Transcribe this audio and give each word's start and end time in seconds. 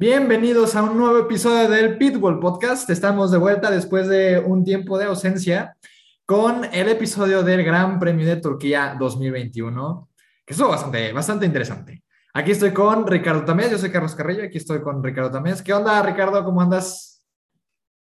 Bienvenidos 0.00 0.76
a 0.76 0.82
un 0.82 0.96
nuevo 0.96 1.18
episodio 1.18 1.68
del 1.68 1.98
Pitbull 1.98 2.40
Podcast. 2.40 2.88
Estamos 2.88 3.30
de 3.30 3.36
vuelta 3.36 3.70
después 3.70 4.08
de 4.08 4.38
un 4.38 4.64
tiempo 4.64 4.96
de 4.96 5.04
ausencia 5.04 5.76
con 6.24 6.64
el 6.72 6.88
episodio 6.88 7.42
del 7.42 7.62
Gran 7.62 7.98
Premio 7.98 8.26
de 8.26 8.36
Turquía 8.36 8.96
2021, 8.98 10.08
que 10.46 10.54
estuvo 10.54 10.70
bastante, 10.70 11.12
bastante 11.12 11.44
interesante. 11.44 12.02
Aquí 12.32 12.52
estoy 12.52 12.70
con 12.70 13.06
Ricardo 13.06 13.44
Tamés, 13.44 13.72
yo 13.72 13.76
soy 13.76 13.90
Carlos 13.90 14.14
Carrillo, 14.14 14.42
aquí 14.42 14.56
estoy 14.56 14.80
con 14.80 15.04
Ricardo 15.04 15.32
Tamés. 15.32 15.60
¿Qué 15.60 15.74
onda, 15.74 16.02
Ricardo? 16.02 16.42
¿Cómo 16.46 16.62
andas? 16.62 17.22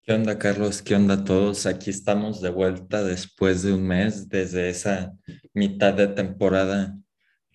¿Qué 0.04 0.14
onda, 0.14 0.38
Carlos? 0.38 0.84
¿Qué 0.84 0.94
onda 0.94 1.24
todos? 1.24 1.66
Aquí 1.66 1.90
estamos 1.90 2.42
de 2.42 2.52
vuelta 2.52 3.04
después 3.04 3.64
de 3.64 3.74
un 3.74 3.88
mes, 3.88 4.30
desde 4.30 4.70
esa 4.70 5.14
mitad 5.52 5.96
de 5.96 6.06
temporada 6.10 6.96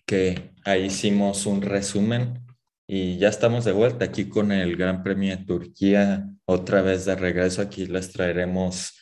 que 0.05 0.51
ahí 0.65 0.87
hicimos 0.87 1.45
un 1.45 1.61
resumen 1.61 2.42
y 2.87 3.17
ya 3.17 3.29
estamos 3.29 3.65
de 3.65 3.71
vuelta 3.71 4.05
aquí 4.05 4.27
con 4.27 4.51
el 4.51 4.75
Gran 4.75 5.03
Premio 5.03 5.35
de 5.35 5.45
Turquía, 5.45 6.27
otra 6.45 6.81
vez 6.81 7.05
de 7.05 7.15
regreso. 7.15 7.61
Aquí 7.61 7.85
les 7.85 8.11
traeremos 8.11 8.99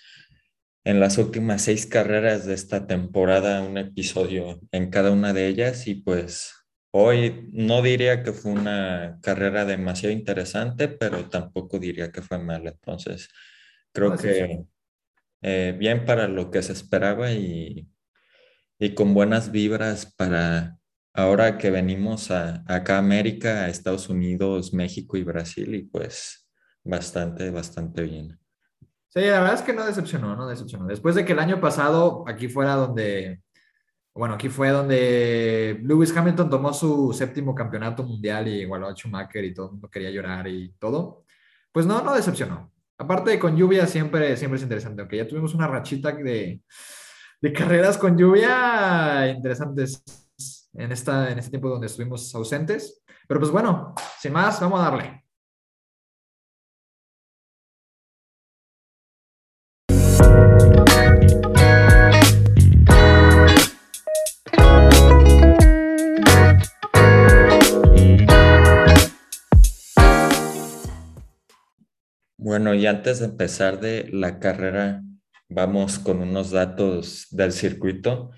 en 0.84 1.00
las 1.00 1.18
últimas 1.18 1.64
seis 1.64 1.86
carreras 1.86 2.46
de 2.46 2.54
esta 2.54 2.88
temporada 2.88 3.62
un 3.62 3.78
episodio 3.78 4.60
en 4.72 4.90
cada 4.90 5.12
una 5.12 5.34
de 5.34 5.48
ellas 5.48 5.88
y 5.88 5.96
pues 5.96 6.54
hoy 6.92 7.50
no 7.54 7.82
diría 7.82 8.24
que 8.24 8.34
fue 8.34 8.52
una 8.52 9.20
carrera 9.22 9.66
demasiado 9.66 10.14
interesante, 10.14 10.88
pero 10.88 11.30
tampoco 11.30 11.80
diría 11.80 12.12
que 12.12 12.22
fue 12.22 12.38
mala. 12.40 12.72
Entonces, 12.72 13.30
creo 13.94 14.16
que 14.16 14.64
eh, 15.42 15.76
bien 15.78 16.06
para 16.06 16.28
lo 16.28 16.52
que 16.52 16.62
se 16.62 16.74
esperaba 16.74 17.32
y, 17.32 17.88
y 18.80 18.94
con 18.94 19.14
buenas 19.14 19.52
vibras 19.52 20.06
para 20.16 20.78
ahora 21.14 21.58
que 21.58 21.72
venimos 21.72 22.32
a, 22.32 22.64
acá 22.68 22.96
a 22.96 23.00
América, 23.00 23.64
a 23.64 23.70
Estados 23.70 24.10
Unidos, 24.10 24.74
México 24.74 25.18
y 25.18 25.24
Brasil, 25.24 25.76
y 25.76 25.84
pues 25.84 26.48
bastante, 26.84 27.50
bastante 27.50 28.04
bien. 28.04 28.40
Sí, 29.10 29.20
la 29.22 29.42
verdad 29.42 29.56
es 29.56 29.62
que 29.62 29.74
no 29.74 29.86
decepcionó, 29.86 30.36
no 30.36 30.48
decepcionó. 30.48 30.86
Después 30.86 31.16
de 31.16 31.26
que 31.26 31.34
el 31.34 31.40
año 31.40 31.60
pasado 31.60 32.24
aquí 32.28 32.48
fuera 32.48 32.76
donde, 32.76 33.42
bueno, 34.14 34.36
aquí 34.36 34.48
fue 34.48 34.70
donde 34.70 35.80
Lewis 35.84 36.16
Hamilton 36.16 36.50
tomó 36.50 36.74
su 36.74 37.12
séptimo 37.12 37.54
campeonato 37.54 38.04
mundial 38.04 38.48
y 38.48 38.62
igualó 38.62 38.88
a 38.88 38.94
Schumacher 38.96 39.44
y 39.44 39.54
todo 39.54 39.66
el 39.66 39.72
mundo 39.74 39.90
quería 39.90 40.12
llorar 40.12 40.48
y 40.48 40.74
todo, 40.80 41.26
pues 41.74 41.86
no, 41.86 42.02
no 42.02 42.14
decepcionó. 42.14 42.72
Aparte 42.98 43.38
con 43.38 43.58
lluvia 43.58 43.86
siempre, 43.86 44.38
siempre 44.38 44.58
es 44.58 44.64
interesante, 44.64 45.02
aunque 45.02 45.18
ya 45.18 45.28
tuvimos 45.28 45.54
una 45.54 45.68
rachita 45.68 46.12
de, 46.14 46.62
de 47.42 47.54
carreras 47.54 47.98
con 47.98 48.18
lluvia 48.18 49.28
interesantes 49.28 50.04
en, 50.74 50.92
esta, 50.92 51.32
en 51.32 51.40
este 51.40 51.52
tiempo 51.52 51.70
donde 51.70 51.88
estuvimos 51.88 52.34
ausentes. 52.36 53.04
Pero 53.28 53.40
pues 53.40 53.52
bueno, 53.52 53.94
sin 54.20 54.34
más, 54.34 54.60
vamos 54.60 54.80
a 54.80 54.84
darle. 54.84 55.22
Bueno, 72.44 72.74
y 72.74 72.86
antes 72.86 73.20
de 73.20 73.26
empezar 73.26 73.80
de 73.80 74.10
la 74.12 74.40
carrera, 74.40 75.04
vamos 75.48 76.00
con 76.00 76.22
unos 76.22 76.52
datos 76.52 77.28
del 77.30 77.52
circuito. 77.52 78.32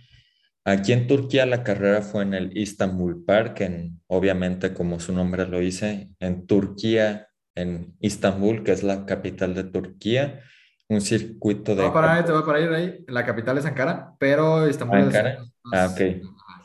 Aquí 0.65 0.93
en 0.93 1.07
Turquía 1.07 1.45
la 1.45 1.63
carrera 1.63 2.01
fue 2.01 2.23
en 2.23 2.33
el 2.33 2.57
Istanbul 2.57 3.25
Park, 3.25 3.61
en, 3.61 4.01
obviamente 4.07 4.73
como 4.73 4.99
su 4.99 5.11
nombre 5.11 5.45
lo 5.45 5.59
dice, 5.59 6.09
en 6.19 6.47
Turquía, 6.47 7.27
en 7.55 7.95
Istambul, 7.99 8.63
que 8.63 8.71
es 8.71 8.81
la 8.81 9.05
capital 9.05 9.53
de 9.55 9.65
Turquía, 9.65 10.41
un 10.87 11.01
circuito 11.01 11.75
de... 11.75 11.83
Te 11.83 11.89
voy 11.89 12.05
a 12.05 12.25
te 12.25 12.31
voy 12.31 12.55
a 12.55 12.59
ir 12.59 12.69
ahí, 12.69 13.05
la 13.07 13.25
capital 13.25 13.57
es 13.57 13.65
Ankara, 13.65 14.15
pero 14.19 14.67
Istambul 14.67 14.99
Ankara? 14.99 15.33
es... 15.33 15.39
Ah, 15.73 15.89
ok. 15.91 15.99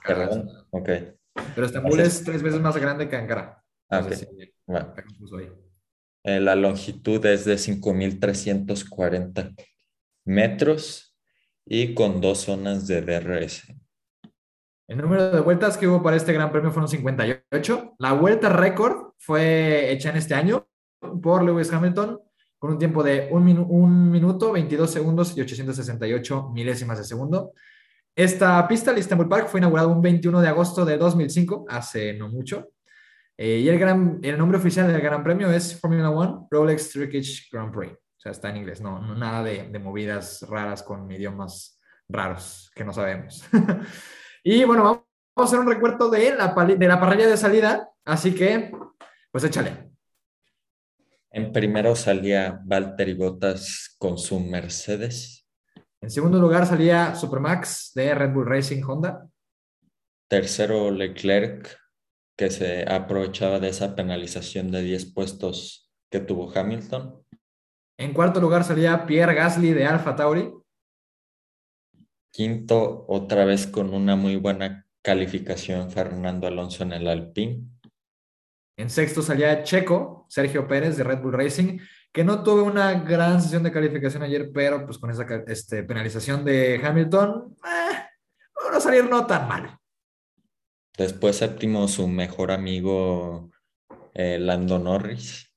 Perdón, 0.07 0.49
ok. 0.71 0.89
Pero 1.55 1.67
Estambul 1.67 2.01
es 2.01 2.23
tres 2.23 2.43
veces 2.43 2.61
más 2.61 2.77
grande 2.77 3.09
que 3.09 3.17
Ankara. 3.17 3.63
Ah, 3.91 4.01
ok. 4.01 4.13
Eh, 6.25 6.41
la 6.41 6.55
longitud 6.55 7.25
es 7.27 7.45
de 7.45 7.55
5.340 7.55 9.55
metros 10.25 11.17
y 11.65 11.95
con 11.95 12.21
dos 12.21 12.43
zonas 12.43 12.87
de 12.87 13.03
DRS. 13.03 13.63
El 14.89 14.97
número 14.97 15.31
de 15.31 15.41
vueltas 15.41 15.77
que 15.77 15.87
hubo 15.87 16.03
para 16.03 16.17
este 16.17 16.33
Gran 16.33 16.51
Premio 16.51 16.71
fueron 16.71 16.89
58. 16.89 17.97
La 17.99 18.15
vuelta 18.15 18.49
récord 18.49 19.13
fue 19.19 19.93
hecha 19.93 20.09
en 20.09 20.17
este 20.17 20.35
año 20.35 20.67
por 21.23 21.45
Lewis 21.45 21.71
Hamilton 21.71 22.19
con 22.59 22.71
un 22.71 22.79
tiempo 22.79 23.03
de 23.03 23.29
1 23.31 23.87
minuto, 24.11 24.51
22 24.51 24.91
segundos 24.91 25.37
y 25.37 25.43
868 25.43 26.53
milésimas 26.55 26.97
de 26.97 27.05
segundo. 27.05 27.53
Esta 28.17 28.67
pista, 28.67 28.91
el 28.91 28.99
Istanbul 28.99 29.29
Park, 29.29 29.49
fue 29.49 29.61
inaugurada 29.61 29.89
un 29.89 30.01
21 30.01 30.41
de 30.41 30.49
agosto 30.49 30.87
de 30.87 30.97
2005, 30.97 31.67
hace 31.69 32.15
no 32.15 32.31
mucho. 32.31 32.71
Eh, 33.37 33.59
y 33.59 33.69
el, 33.69 33.79
gran, 33.79 34.19
el 34.23 34.39
nombre 34.39 34.57
oficial 34.57 34.91
del 34.91 35.03
Gran 35.03 35.23
Premio 35.23 35.51
es 35.53 35.79
Formula 35.79 36.09
One 36.09 36.47
Rolex 36.51 36.91
Turkish 36.91 37.51
Grand 37.53 37.73
Prix. 37.73 37.93
O 37.93 38.21
sea, 38.21 38.33
está 38.33 38.49
en 38.49 38.57
inglés, 38.57 38.81
no, 38.81 38.99
no 39.01 39.15
nada 39.15 39.45
de, 39.45 39.69
de 39.69 39.79
movidas 39.79 40.47
raras 40.49 40.83
con 40.83 41.13
idiomas 41.13 41.79
raros 42.09 42.71
que 42.75 42.85
no 42.87 42.95
sabemos. 42.95 43.45
Y 44.43 44.65
bueno, 44.65 44.83
vamos 44.83 45.03
a 45.37 45.43
hacer 45.43 45.59
un 45.59 45.69
recuerdo 45.69 46.11
de 46.11 46.35
la, 46.35 46.49
de 46.49 46.89
la 46.89 47.01
parrilla 47.01 47.27
de 47.27 47.37
salida, 47.37 47.91
así 48.05 48.35
que, 48.35 48.73
pues 49.31 49.45
échale. 49.45 49.91
En 51.31 51.53
primero 51.53 51.95
salía 51.95 52.61
Valtteri 52.65 53.15
Bottas 53.15 53.95
con 53.99 54.19
su 54.19 54.41
Mercedes. 54.41 55.47
En 56.01 56.11
segundo 56.11 56.39
lugar 56.39 56.67
salía 56.67 57.15
Supermax 57.15 57.93
de 57.95 58.15
Red 58.15 58.33
Bull 58.33 58.47
Racing 58.47 58.83
Honda. 58.83 59.29
Tercero 60.29 60.91
Leclerc, 60.91 61.77
que 62.37 62.51
se 62.51 62.91
aprovechaba 62.91 63.59
de 63.59 63.69
esa 63.69 63.95
penalización 63.95 64.71
de 64.71 64.83
10 64.83 65.13
puestos 65.13 65.91
que 66.11 66.21
tuvo 66.21 66.51
Hamilton. 66.55 67.25
En 67.99 68.13
cuarto 68.13 68.41
lugar 68.41 68.65
salía 68.65 69.07
Pierre 69.07 69.35
Gasly 69.35 69.73
de 69.73 69.87
Alfa 69.87 70.15
Tauri. 70.15 70.53
Quinto, 72.31 73.05
otra 73.09 73.45
vez 73.45 73.67
con 73.67 73.95
una 73.95 74.17
muy 74.17 74.37
buena 74.37 74.87
calificación, 75.03 75.91
Fernando 75.91 76.47
Alonso 76.47 76.83
en 76.83 76.93
el 76.93 77.09
Alpine. 77.09 77.65
En 78.77 78.91
sexto 78.91 79.23
salía 79.23 79.63
Checo, 79.65 80.27
Sergio 80.29 80.69
Pérez 80.69 80.97
de 80.97 81.05
Red 81.05 81.21
Bull 81.21 81.33
Racing, 81.33 81.79
que 82.13 82.25
no 82.25 82.43
tuvo 82.43 82.63
una 82.65 82.95
gran 83.01 83.41
sesión 83.43 83.63
de 83.63 83.73
calificación 83.73 84.23
ayer, 84.23 84.51
pero 84.53 84.85
pues 84.85 84.99
con 84.99 85.11
esa 85.11 85.27
este, 85.47 85.83
penalización 85.83 86.45
de 86.45 86.81
Hamilton, 86.83 87.57
eh, 87.65 87.99
a 88.73 88.81
salir 88.81 89.05
no 89.09 89.27
tan 89.27 89.49
mal. 89.49 89.79
Después 90.97 91.37
séptimo, 91.37 91.89
su 91.89 92.09
mejor 92.09 92.51
amigo 92.51 93.51
eh, 94.15 94.39
Lando 94.39 94.79
Norris. 94.79 95.53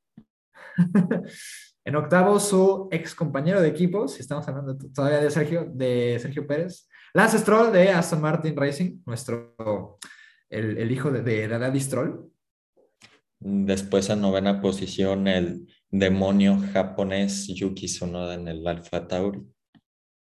En 1.83 1.95
octavo, 1.95 2.39
su 2.39 2.89
ex 2.91 3.15
compañero 3.15 3.61
de 3.61 3.69
equipo, 3.69 4.07
si 4.07 4.21
estamos 4.21 4.47
hablando 4.47 4.77
todavía 4.93 5.19
de 5.19 5.31
Sergio, 5.31 5.65
de 5.73 6.19
Sergio 6.21 6.45
Pérez. 6.45 6.87
Lance 7.13 7.39
Stroll 7.39 7.71
de 7.71 7.89
Aston 7.89 8.21
Martin 8.21 8.55
Racing, 8.55 9.01
nuestro, 9.05 9.55
el, 10.49 10.91
hijo 10.91 11.11
de, 11.11 11.23
de, 11.23 11.47
Daddy 11.47 11.79
Stroll. 11.79 12.31
Después 13.39 14.09
en 14.09 14.21
novena 14.21 14.61
posición, 14.61 15.27
el 15.27 15.67
demonio 15.89 16.57
japonés 16.71 17.47
Yuki 17.47 17.87
Tsunoda 17.87 18.35
en 18.35 18.47
el 18.47 18.65
Alfa 18.65 19.07
Tauri. 19.07 19.41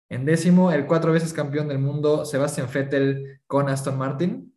En 0.09 0.25
décimo, 0.25 0.71
el 0.71 0.85
cuatro 0.85 1.13
veces 1.13 1.33
campeón 1.33 1.67
del 1.67 1.79
mundo 1.79 2.25
Sebastian 2.25 2.67
Vettel 2.71 3.41
con 3.47 3.69
Aston 3.69 3.97
Martin. 3.97 4.53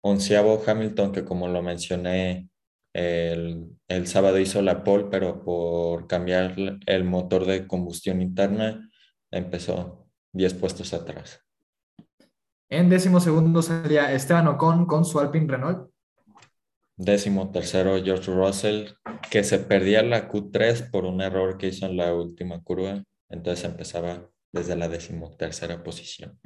Onceavo 0.00 0.62
Hamilton, 0.66 1.12
que 1.12 1.24
como 1.24 1.48
lo 1.48 1.62
mencioné 1.62 2.48
el, 2.94 3.68
sábado 4.06 4.38
hizo 4.38 4.62
la 4.62 4.84
pole, 4.84 5.06
pero 5.10 5.42
por 5.42 6.06
cambiar 6.06 6.54
el 6.86 7.04
motor 7.04 7.44
de 7.46 7.66
combustión 7.66 8.22
interna 8.22 8.88
empezó 9.30 10.06
10 10.32 10.54
puestos 10.54 10.94
atrás. 10.94 11.40
En 12.70 12.88
décimo 12.88 13.20
segundo 13.20 13.60
salía 13.60 14.12
Esteban 14.12 14.48
Ocon 14.48 14.86
con 14.86 15.04
su 15.04 15.20
Alpine 15.20 15.46
Renault. 15.46 15.90
Décimo 16.96 17.50
tercero 17.50 18.02
George 18.02 18.32
Russell, 18.32 18.88
que 19.30 19.44
se 19.44 19.58
perdía 19.58 20.02
la 20.02 20.28
Q3 20.30 20.90
por 20.90 21.04
un 21.04 21.20
error 21.20 21.58
que 21.58 21.68
hizo 21.68 21.86
en 21.86 21.96
la 21.96 22.14
última 22.14 22.62
curva. 22.62 23.02
Entonces 23.28 23.64
empezaba 23.64 24.30
desde 24.52 24.76
la 24.76 24.88
décimo 24.88 25.36
tercera 25.36 25.82
posición. 25.82 26.38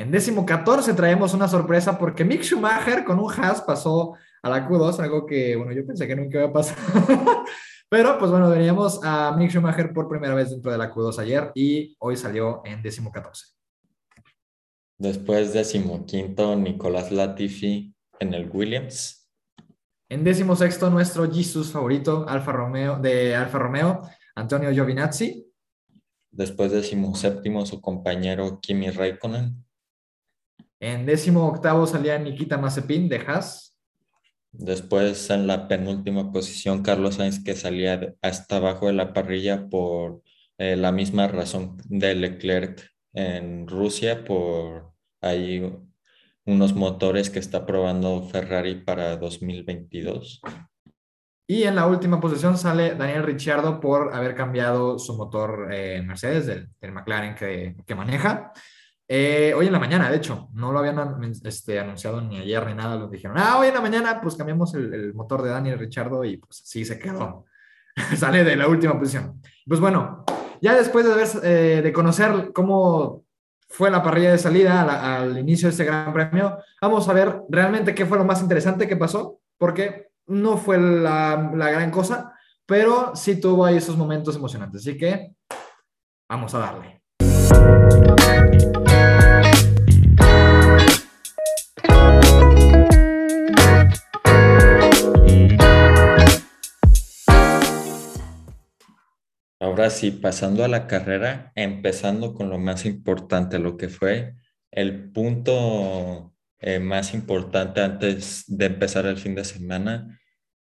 En 0.00 0.10
décimo 0.10 0.46
catorce 0.46 0.94
traemos 0.94 1.34
una 1.34 1.46
sorpresa 1.46 1.98
porque 1.98 2.24
Mick 2.24 2.42
Schumacher 2.42 3.04
con 3.04 3.20
un 3.20 3.30
Haas 3.30 3.60
pasó 3.60 4.14
a 4.42 4.48
la 4.48 4.66
Q2, 4.66 4.98
algo 4.98 5.26
que, 5.26 5.54
bueno, 5.56 5.72
yo 5.72 5.84
pensé 5.84 6.08
que 6.08 6.16
nunca 6.16 6.38
iba 6.38 6.48
a 6.48 6.52
pasar. 6.54 6.78
Pero, 7.90 8.18
pues 8.18 8.30
bueno, 8.30 8.48
veníamos 8.48 8.98
a 9.04 9.36
Mick 9.36 9.50
Schumacher 9.50 9.92
por 9.92 10.08
primera 10.08 10.34
vez 10.34 10.48
dentro 10.48 10.72
de 10.72 10.78
la 10.78 10.90
Q2 10.90 11.18
ayer 11.18 11.52
y 11.54 11.94
hoy 11.98 12.16
salió 12.16 12.62
en 12.64 12.80
décimo 12.80 13.12
14. 13.12 13.44
Después, 14.96 15.52
décimo 15.52 16.06
quinto, 16.06 16.56
Nicolás 16.56 17.12
Latifi 17.12 17.94
en 18.20 18.32
el 18.32 18.48
Williams. 18.50 19.30
En 20.08 20.24
décimo 20.24 20.56
sexto, 20.56 20.88
nuestro 20.88 21.30
Jesus 21.30 21.72
favorito 21.72 22.24
Alfa 22.26 22.52
Romeo, 22.52 22.98
de 22.98 23.36
Alfa 23.36 23.58
Romeo, 23.58 24.00
Antonio 24.34 24.70
Giovinazzi. 24.70 25.46
Después 26.30 26.72
décimo 26.72 27.14
séptimo, 27.14 27.66
su 27.66 27.82
compañero 27.82 28.60
Kimi 28.62 28.88
Raikkonen. 28.88 29.62
En 30.80 31.04
décimo 31.04 31.46
octavo 31.46 31.86
salía 31.86 32.18
Nikita 32.18 32.56
Mazepin 32.56 33.06
de 33.10 33.18
Haas. 33.18 33.78
Después 34.50 35.28
en 35.28 35.46
la 35.46 35.68
penúltima 35.68 36.32
posición, 36.32 36.82
Carlos 36.82 37.16
Sainz, 37.16 37.44
que 37.44 37.54
salía 37.54 38.14
hasta 38.22 38.56
abajo 38.56 38.86
de 38.86 38.94
la 38.94 39.12
parrilla 39.12 39.68
por 39.68 40.22
eh, 40.56 40.76
la 40.76 40.90
misma 40.90 41.28
razón 41.28 41.76
de 41.84 42.14
Leclerc 42.14 42.90
en 43.12 43.68
Rusia, 43.68 44.24
por 44.24 44.94
ahí 45.20 45.70
unos 46.46 46.74
motores 46.74 47.28
que 47.28 47.38
está 47.38 47.66
probando 47.66 48.22
Ferrari 48.22 48.76
para 48.76 49.18
2022. 49.18 50.40
Y 51.46 51.64
en 51.64 51.76
la 51.76 51.86
última 51.86 52.20
posición 52.20 52.56
sale 52.56 52.94
Daniel 52.94 53.24
Ricciardo 53.24 53.80
por 53.80 54.14
haber 54.14 54.34
cambiado 54.34 54.98
su 54.98 55.14
motor 55.14 55.68
eh, 55.72 56.00
Mercedes, 56.02 56.46
del, 56.46 56.92
McLaren 56.92 57.34
que, 57.34 57.76
que 57.86 57.94
maneja. 57.94 58.52
Eh, 59.12 59.52
hoy 59.56 59.66
en 59.66 59.72
la 59.72 59.80
mañana, 59.80 60.08
de 60.08 60.18
hecho, 60.18 60.48
no 60.52 60.70
lo 60.70 60.78
habían 60.78 61.20
este, 61.42 61.80
anunciado 61.80 62.20
ni 62.20 62.38
ayer 62.38 62.64
ni 62.64 62.74
nada, 62.74 62.94
lo 62.94 63.08
dijeron, 63.08 63.36
ah, 63.40 63.58
hoy 63.58 63.66
en 63.66 63.74
la 63.74 63.80
mañana 63.80 64.20
pues 64.20 64.36
cambiamos 64.36 64.72
el, 64.74 65.12
motor 65.14 65.42
de 65.42 65.50
Daniel 65.50 65.80
Richardo 65.80 66.24
y 66.24 66.36
pues 66.36 66.62
sí 66.64 66.84
se 66.84 66.96
quedó, 66.96 67.44
sale 68.16 68.44
de 68.44 68.54
la 68.54 68.68
última 68.68 68.96
posición. 68.96 69.42
Pues 69.66 69.80
bueno, 69.80 70.24
ya 70.62 70.76
después 70.76 71.04
de, 71.04 71.14
ver, 71.16 71.28
eh, 71.42 71.80
de 71.82 71.92
conocer 71.92 72.52
cómo 72.54 73.24
fue 73.68 73.90
la 73.90 74.00
parrilla 74.00 74.30
de 74.30 74.38
salida 74.38 75.16
al 75.16 75.36
inicio 75.36 75.66
de 75.66 75.72
este 75.72 75.84
gran 75.84 76.12
premio, 76.12 76.58
vamos 76.80 77.08
a 77.08 77.12
ver 77.12 77.40
realmente 77.48 77.96
qué 77.96 78.06
fue 78.06 78.16
lo 78.16 78.24
más 78.24 78.40
interesante 78.42 78.86
que 78.86 78.96
pasó, 78.96 79.40
porque 79.58 80.12
no 80.28 80.56
fue 80.56 80.78
la, 80.78 81.50
la 81.56 81.68
gran 81.68 81.90
cosa, 81.90 82.32
pero 82.64 83.16
sí 83.16 83.40
tuvo 83.40 83.64
ahí 83.64 83.76
esos 83.76 83.96
momentos 83.96 84.36
emocionantes. 84.36 84.82
Así 84.82 84.96
que 84.96 85.32
vamos 86.28 86.54
a 86.54 86.58
darle. 86.60 87.02
Ahora 99.80 99.88
sí, 99.92 100.10
pasando 100.10 100.62
a 100.62 100.68
la 100.68 100.86
carrera, 100.86 101.52
empezando 101.54 102.34
con 102.34 102.50
lo 102.50 102.58
más 102.58 102.84
importante, 102.84 103.58
lo 103.58 103.78
que 103.78 103.88
fue 103.88 104.34
el 104.70 105.10
punto 105.10 106.34
eh, 106.58 106.78
más 106.80 107.14
importante 107.14 107.80
antes 107.80 108.44
de 108.46 108.66
empezar 108.66 109.06
el 109.06 109.16
fin 109.16 109.34
de 109.34 109.42
semana. 109.46 110.20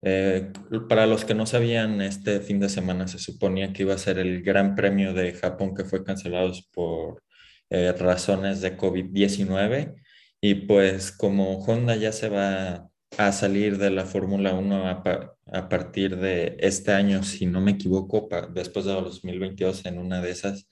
Eh, 0.01 0.51
para 0.89 1.07
los 1.07 1.27
que 1.27 1.35
no 1.35 1.45
sabían, 1.45 2.01
este 2.01 2.41
fin 2.41 2.59
de 2.61 2.71
semana 2.71 3.07
se 3.07 3.19
suponía 3.19 3.75
que 3.75 3.83
iba 3.83 3.93
a 3.93 3.99
ser 3.99 4.19
el 4.19 4.43
Gran 4.43 4.75
Premio 4.75 5.13
de 5.13 5.35
Japón 5.35 5.75
que 5.75 5.85
fue 5.85 6.03
cancelado 6.03 6.53
por 6.73 7.23
eh, 7.69 7.93
razones 7.93 8.63
de 8.63 8.75
COVID-19 8.79 9.97
y 10.41 10.55
pues 10.55 11.13
como 11.13 11.63
Honda 11.63 11.95
ya 11.97 12.13
se 12.13 12.31
va 12.31 12.89
a 13.19 13.33
salir 13.33 13.79
de 13.79 13.91
la 13.91 14.05
Fórmula 14.05 14.55
1 14.55 14.89
a, 14.89 15.69
partir 15.69 16.17
de 16.17 16.57
este 16.61 16.93
año, 16.93 17.23
si 17.23 17.47
no 17.47 17.61
me 17.61 17.73
equivoco, 17.73 18.29
después 18.53 18.85
de 18.85 18.93
2022 18.93 19.87
en 19.87 19.99
una 19.99 20.21
de 20.21 20.31
esas. 20.31 20.69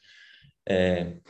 Eh, 0.66 1.20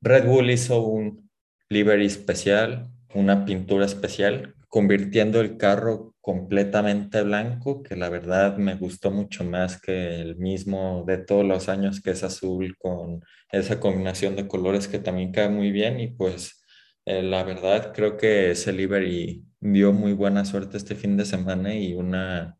Red 0.00 0.26
Bull 0.26 0.50
hizo 0.50 0.82
un 0.82 1.30
livery 1.68 2.06
especial, 2.06 2.90
una 3.14 3.44
pintura 3.44 3.86
especial, 3.86 4.54
convirtiendo 4.68 5.40
el 5.40 5.56
carro 5.56 6.14
completamente 6.20 7.22
blanco, 7.22 7.82
que 7.82 7.96
la 7.96 8.10
verdad 8.10 8.58
me 8.58 8.74
gustó 8.74 9.10
mucho 9.10 9.44
más 9.44 9.80
que 9.80 10.20
el 10.20 10.36
mismo 10.36 11.04
de 11.06 11.18
todos 11.18 11.44
los 11.44 11.68
años, 11.68 12.02
que 12.02 12.10
es 12.10 12.22
azul 12.22 12.76
con 12.78 13.22
esa 13.50 13.80
combinación 13.80 14.36
de 14.36 14.46
colores 14.46 14.88
que 14.88 14.98
también 14.98 15.32
cae 15.32 15.48
muy 15.48 15.70
bien 15.70 16.00
y 16.00 16.08
pues 16.08 16.62
eh, 17.06 17.22
la 17.22 17.44
verdad 17.44 17.92
creo 17.94 18.18
que 18.18 18.50
ese 18.50 18.72
livery 18.74 19.47
dio 19.60 19.92
muy 19.92 20.12
buena 20.12 20.44
suerte 20.44 20.76
este 20.76 20.94
fin 20.94 21.16
de 21.16 21.24
semana 21.24 21.74
y 21.74 21.94
una 21.94 22.58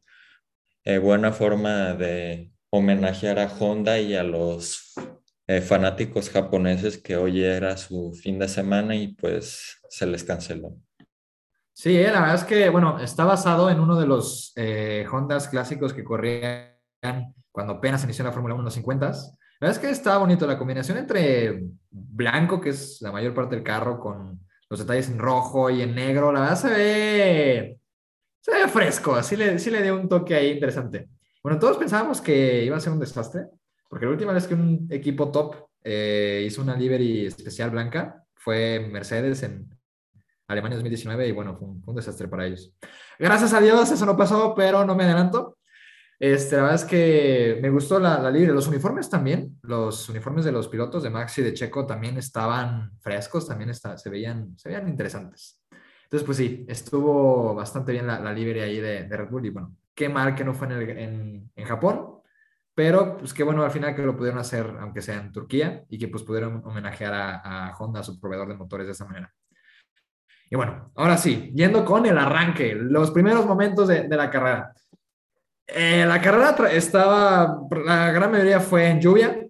eh, 0.85 0.99
buena 0.99 1.33
forma 1.33 1.95
de 1.95 2.53
homenajear 2.71 3.39
a 3.39 3.47
Honda 3.47 3.99
y 3.99 4.15
a 4.15 4.23
los 4.23 4.95
eh, 5.47 5.61
fanáticos 5.61 6.31
japoneses 6.31 6.99
que 6.99 7.17
hoy 7.17 7.43
era 7.43 7.77
su 7.77 8.13
fin 8.13 8.39
de 8.39 8.49
semana 8.49 8.95
y 8.95 9.09
pues 9.09 9.81
se 9.89 10.07
les 10.07 10.25
canceló. 10.25 10.77
Sí, 11.73 11.97
eh, 11.97 12.11
la 12.11 12.21
verdad 12.21 12.35
es 12.35 12.45
que, 12.45 12.69
bueno, 12.71 12.99
está 12.99 13.25
basado 13.25 13.71
en 13.71 13.79
uno 13.79 13.99
de 13.99 14.07
los 14.07 14.53
Hondas 15.13 15.49
clásicos 15.49 15.93
que 15.93 16.03
corrían 16.03 16.75
cuando 17.53 17.75
apenas 17.75 18.03
inició 18.05 18.25
la 18.25 18.33
Fórmula 18.33 18.55
1 18.55 18.63
en 18.63 18.65
los 18.65 18.75
50. 18.75 19.07
La 19.07 19.15
verdad 19.61 19.77
es 19.77 19.79
que 19.79 19.91
está 19.91 20.19
bonito 20.19 20.47
la 20.47 20.59
combinación 20.59 20.99
entre 20.99 21.65
blanco, 21.91 22.61
que 22.61 22.71
es 22.71 23.01
la 23.01 23.13
mayor 23.13 23.35
parte 23.35 23.55
del 23.55 23.65
carro, 23.65 23.99
con 23.99 24.41
los 24.71 24.81
detalles 24.81 25.09
en 25.09 25.19
rojo 25.19 25.71
y 25.71 25.83
en 25.83 25.95
negro, 25.95 26.33
la 26.33 26.41
verdad 26.41 26.57
se 26.57 26.69
ve, 26.69 27.79
se 28.41 28.53
ve 28.53 28.69
fresco, 28.69 29.15
así 29.15 29.37
le, 29.37 29.59
sí 29.59 29.71
le 29.71 29.83
dio 29.83 29.99
un 29.99 30.09
toque 30.09 30.35
ahí 30.35 30.51
interesante. 30.51 31.09
Bueno, 31.43 31.59
todos 31.59 31.79
pensábamos 31.79 32.21
que 32.21 32.65
iba 32.65 32.77
a 32.77 32.81
ser 32.81 32.93
un 32.93 32.99
desastre, 32.99 33.47
porque 33.89 34.07
la 34.07 34.13
última 34.13 34.33
vez 34.33 34.47
que 34.47 34.55
un 34.55 34.87
equipo 34.91 35.31
top 35.31 35.69
eh, 35.83 36.45
hizo 36.47 36.63
una 36.63 36.77
livery 36.77 37.27
especial 37.27 37.71
blanca 37.71 38.25
fue 38.35 38.81
Mercedes 38.91 39.43
en 39.43 39.69
Alemania 40.49 40.77
2019 40.77 41.29
y 41.29 41.33
bueno, 41.33 41.57
fue 41.57 41.69
un, 41.69 41.83
fue 41.83 41.93
un 41.93 41.97
desastre 41.97 42.29
para 42.29 42.47
ellos. 42.47 42.73
Gracias 43.19 43.53
a 43.53 43.61
Dios 43.61 43.91
eso 43.91 44.07
no 44.07 44.17
pasó, 44.17 44.55
pero 44.55 44.85
no 44.85 44.95
me 44.95 45.05
adelanto. 45.05 45.58
Este, 46.19 46.57
la 46.57 46.63
verdad 46.63 46.83
es 46.83 46.85
que 46.85 47.59
me 47.63 47.71
gustó 47.71 48.01
la, 48.01 48.19
la 48.21 48.31
libre. 48.31 48.53
Los 48.53 48.67
uniformes 48.67 49.09
también, 49.09 49.59
los 49.63 50.09
uniformes 50.09 50.45
de 50.45 50.53
los 50.53 50.67
pilotos 50.67 51.03
de 51.03 51.11
Maxi 51.11 51.43
y 51.43 51.45
de 51.45 51.55
Checo 51.55 51.87
también 51.87 52.17
estaban 52.19 52.93
frescos, 53.01 53.47
también 53.47 53.71
está, 53.71 53.97
se, 53.97 54.11
veían, 54.11 54.59
se 54.59 54.69
veían 54.69 54.89
interesantes. 54.89 55.63
Entonces, 56.05 56.27
pues 56.27 56.39
sí, 56.39 56.65
estuvo 56.69 57.55
bastante 57.55 57.93
bien 57.93 58.07
la, 58.07 58.19
la 58.19 58.33
libre 58.33 58.63
ahí 58.63 58.81
de, 58.81 59.05
de, 59.05 59.17
Red 59.17 59.29
Bull 59.29 59.47
y 59.47 59.51
bueno, 59.51 59.77
qué 59.95 60.09
mal 60.09 60.35
que 60.35 60.43
no 60.43 60.55
fue 60.55 60.67
en, 60.67 60.91
en, 60.99 61.51
en, 61.55 61.65
Japón, 61.67 62.23
pero 62.75 63.19
pues 63.19 63.35
qué 63.35 63.43
bueno 63.43 63.63
al 63.63 63.71
final 63.71 63.95
que 63.95 64.03
lo 64.03 64.17
pudieron 64.17 64.41
hacer, 64.41 64.75
aunque 64.81 65.03
sea 65.03 65.17
en 65.17 65.31
Turquía, 65.33 65.85
y 65.89 65.99
que 65.99 66.09
pues 66.09 66.23
pudieron 66.23 66.63
homenajear 66.65 67.13
a, 67.13 67.69
a 67.69 67.77
Honda, 67.77 68.03
su 68.03 68.19
proveedor 68.19 68.49
de 68.49 68.55
motores 68.55 68.87
de 68.87 68.93
esa 68.93 69.05
manera. 69.05 69.33
Y 70.51 70.57
bueno, 70.57 70.91
ahora 70.97 71.19
sí, 71.19 71.53
yendo 71.55 71.85
con 71.85 72.07
el 72.07 72.17
arranque, 72.17 72.75
los 72.75 73.11
primeros 73.11 73.45
momentos 73.45 73.87
de, 73.87 74.09
de 74.09 74.17
la 74.17 74.31
carrera. 74.31 74.73
Eh, 75.71 76.07
la 76.07 76.21
carrera 76.21 76.57
estaba, 76.73 77.61
la 77.85 78.11
gran 78.11 78.31
mayoría 78.31 78.59
fue 78.59 78.89
en 78.89 79.01
lluvia 79.01 79.47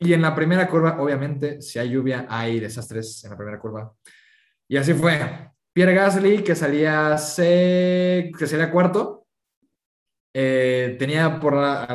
y 0.00 0.12
en 0.12 0.20
la 0.20 0.34
primera 0.34 0.66
curva, 0.68 1.00
obviamente, 1.00 1.62
si 1.62 1.78
hay 1.78 1.90
lluvia, 1.90 2.26
hay 2.28 2.58
desastres 2.58 3.22
en 3.24 3.30
la 3.30 3.36
primera 3.36 3.58
curva. 3.60 3.92
Y 4.68 4.76
así 4.76 4.92
fue. 4.94 5.50
Pierre 5.72 5.94
Gasly, 5.94 6.42
que 6.42 6.54
salía, 6.54 7.16
que 7.16 8.46
sería 8.46 8.70
cuarto, 8.70 9.26
eh, 10.32 10.96
tenía 10.98 11.38
por 11.38 11.54
la, 11.54 11.86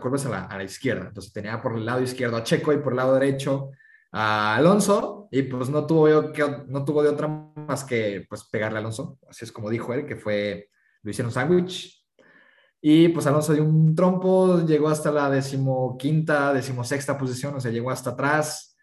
curva 0.00 0.16
es 0.16 0.26
a 0.26 0.30
la, 0.30 0.44
a 0.44 0.56
la, 0.56 0.64
izquierda, 0.64 1.08
entonces 1.08 1.32
tenía 1.32 1.60
por 1.60 1.76
el 1.76 1.84
lado 1.84 2.02
izquierdo 2.02 2.38
a 2.38 2.42
Checo 2.42 2.72
y 2.72 2.78
por 2.78 2.92
el 2.92 2.96
lado 2.96 3.14
derecho 3.14 3.70
a 4.12 4.56
Alonso, 4.56 5.28
y 5.30 5.42
pues 5.42 5.68
no 5.70 5.86
tuvo, 5.86 6.08
no 6.68 6.84
tuvo 6.84 7.02
de 7.02 7.08
otra 7.08 7.28
más 7.28 7.84
que 7.84 8.26
pues 8.28 8.44
pegarle 8.44 8.78
a 8.78 8.80
Alonso, 8.80 9.18
así 9.28 9.44
es 9.44 9.52
como 9.52 9.70
dijo 9.70 9.92
él, 9.94 10.06
que 10.06 10.16
fue, 10.16 10.68
lo 11.02 11.10
hicieron 11.10 11.32
sándwich, 11.32 12.01
y 12.84 13.08
pues 13.10 13.28
Alonso 13.28 13.52
dio 13.52 13.62
un 13.64 13.94
trompo, 13.94 14.66
llegó 14.66 14.88
hasta 14.88 15.12
la 15.12 15.30
decimoquinta, 15.30 16.52
decimosexta 16.52 17.16
posición, 17.16 17.54
o 17.54 17.60
sea, 17.60 17.70
llegó 17.70 17.92
hasta 17.92 18.10
atrás. 18.10 18.76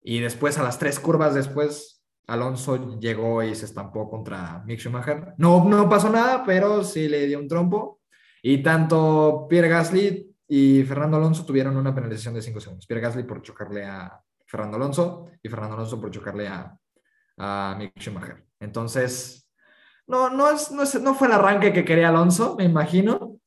Y 0.00 0.20
después, 0.20 0.58
a 0.58 0.62
las 0.62 0.78
tres 0.78 1.00
curvas 1.00 1.34
después, 1.34 2.04
Alonso 2.28 3.00
llegó 3.00 3.42
y 3.42 3.56
se 3.56 3.64
estampó 3.64 4.08
contra 4.08 4.62
Mick 4.64 4.78
Schumacher. 4.78 5.34
No, 5.38 5.64
no 5.64 5.88
pasó 5.88 6.08
nada, 6.08 6.44
pero 6.46 6.84
sí 6.84 7.08
le 7.08 7.26
dio 7.26 7.40
un 7.40 7.48
trompo. 7.48 8.00
Y 8.42 8.62
tanto 8.62 9.46
Pierre 9.50 9.68
Gasly 9.68 10.36
y 10.46 10.84
Fernando 10.84 11.16
Alonso 11.16 11.44
tuvieron 11.44 11.76
una 11.76 11.92
penalización 11.92 12.34
de 12.34 12.42
cinco 12.42 12.60
segundos. 12.60 12.86
Pierre 12.86 13.02
Gasly 13.02 13.24
por 13.24 13.42
chocarle 13.42 13.84
a 13.84 14.22
Fernando 14.46 14.76
Alonso 14.76 15.26
y 15.42 15.48
Fernando 15.48 15.74
Alonso 15.74 16.00
por 16.00 16.12
chocarle 16.12 16.46
a, 16.46 16.78
a 17.38 17.74
Mick 17.76 17.98
Schumacher. 17.98 18.44
Entonces, 18.60 19.41
no, 20.06 20.30
no, 20.30 20.50
es, 20.50 20.70
no, 20.70 20.84
no 21.00 21.14
fue 21.14 21.28
el 21.28 21.34
arranque 21.34 21.72
que 21.72 21.84
quería 21.84 22.08
Alonso, 22.08 22.56
me 22.56 22.64
imagino, 22.64 23.40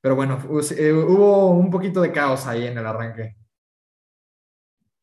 pero 0.00 0.16
bueno, 0.16 0.38
eh, 0.76 0.92
hubo 0.92 1.50
un 1.50 1.70
poquito 1.70 2.00
de 2.00 2.12
caos 2.12 2.46
ahí 2.46 2.66
en 2.66 2.78
el 2.78 2.86
arranque. 2.86 3.36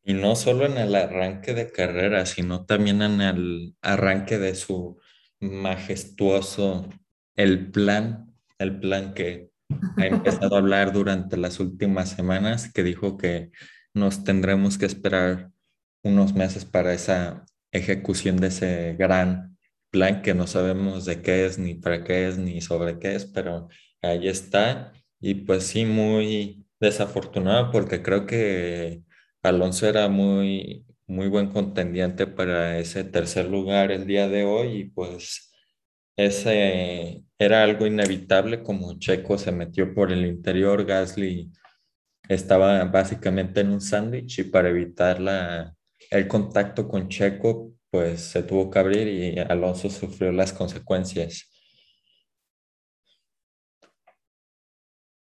Y 0.02 0.14
no 0.14 0.34
solo 0.36 0.66
en 0.66 0.78
el 0.78 0.94
arranque 0.94 1.54
de 1.54 1.70
carrera, 1.70 2.24
sino 2.26 2.64
también 2.64 3.02
en 3.02 3.20
el 3.20 3.76
arranque 3.82 4.38
de 4.38 4.54
su 4.54 4.98
majestuoso, 5.40 6.88
el 7.36 7.70
plan, 7.70 8.34
el 8.58 8.80
plan 8.80 9.14
que 9.14 9.50
ha 9.96 10.06
empezado 10.06 10.56
a 10.56 10.58
hablar 10.58 10.92
durante 10.92 11.36
las 11.36 11.60
últimas 11.60 12.10
semanas, 12.10 12.72
que 12.72 12.82
dijo 12.82 13.18
que 13.18 13.50
nos 13.94 14.24
tendremos 14.24 14.78
que 14.78 14.86
esperar 14.86 15.50
unos 16.02 16.34
meses 16.34 16.64
para 16.64 16.92
esa 16.92 17.44
ejecución 17.70 18.38
de 18.38 18.48
ese 18.48 18.96
gran 18.98 19.57
plan 19.90 20.22
que 20.22 20.34
no 20.34 20.46
sabemos 20.46 21.04
de 21.04 21.22
qué 21.22 21.46
es, 21.46 21.58
ni 21.58 21.74
para 21.74 22.04
qué 22.04 22.28
es, 22.28 22.38
ni 22.38 22.60
sobre 22.60 22.98
qué 22.98 23.14
es, 23.14 23.26
pero 23.26 23.68
ahí 24.02 24.28
está. 24.28 24.92
Y 25.20 25.34
pues 25.34 25.64
sí, 25.66 25.84
muy 25.84 26.66
desafortunado 26.80 27.70
porque 27.72 28.02
creo 28.02 28.26
que 28.26 29.02
Alonso 29.42 29.88
era 29.88 30.08
muy, 30.08 30.86
muy 31.06 31.28
buen 31.28 31.48
contendiente 31.48 32.26
para 32.26 32.78
ese 32.78 33.04
tercer 33.04 33.48
lugar 33.48 33.90
el 33.92 34.06
día 34.06 34.28
de 34.28 34.44
hoy 34.44 34.76
y 34.80 34.84
pues 34.84 35.52
ese 36.16 37.24
era 37.38 37.62
algo 37.62 37.86
inevitable 37.86 38.62
como 38.62 38.98
Checo 38.98 39.38
se 39.38 39.52
metió 39.52 39.94
por 39.94 40.12
el 40.12 40.26
interior, 40.26 40.84
Gasly 40.84 41.52
estaba 42.28 42.84
básicamente 42.84 43.60
en 43.60 43.70
un 43.70 43.80
sándwich 43.80 44.40
y 44.40 44.44
para 44.44 44.68
evitar 44.68 45.20
la, 45.20 45.74
el 46.10 46.28
contacto 46.28 46.88
con 46.88 47.08
Checo 47.08 47.72
pues 47.90 48.20
se 48.20 48.42
tuvo 48.42 48.70
que 48.70 48.78
abrir 48.78 49.08
y 49.08 49.38
Alonso 49.38 49.90
sufrió 49.90 50.32
las 50.32 50.52
consecuencias. 50.52 51.50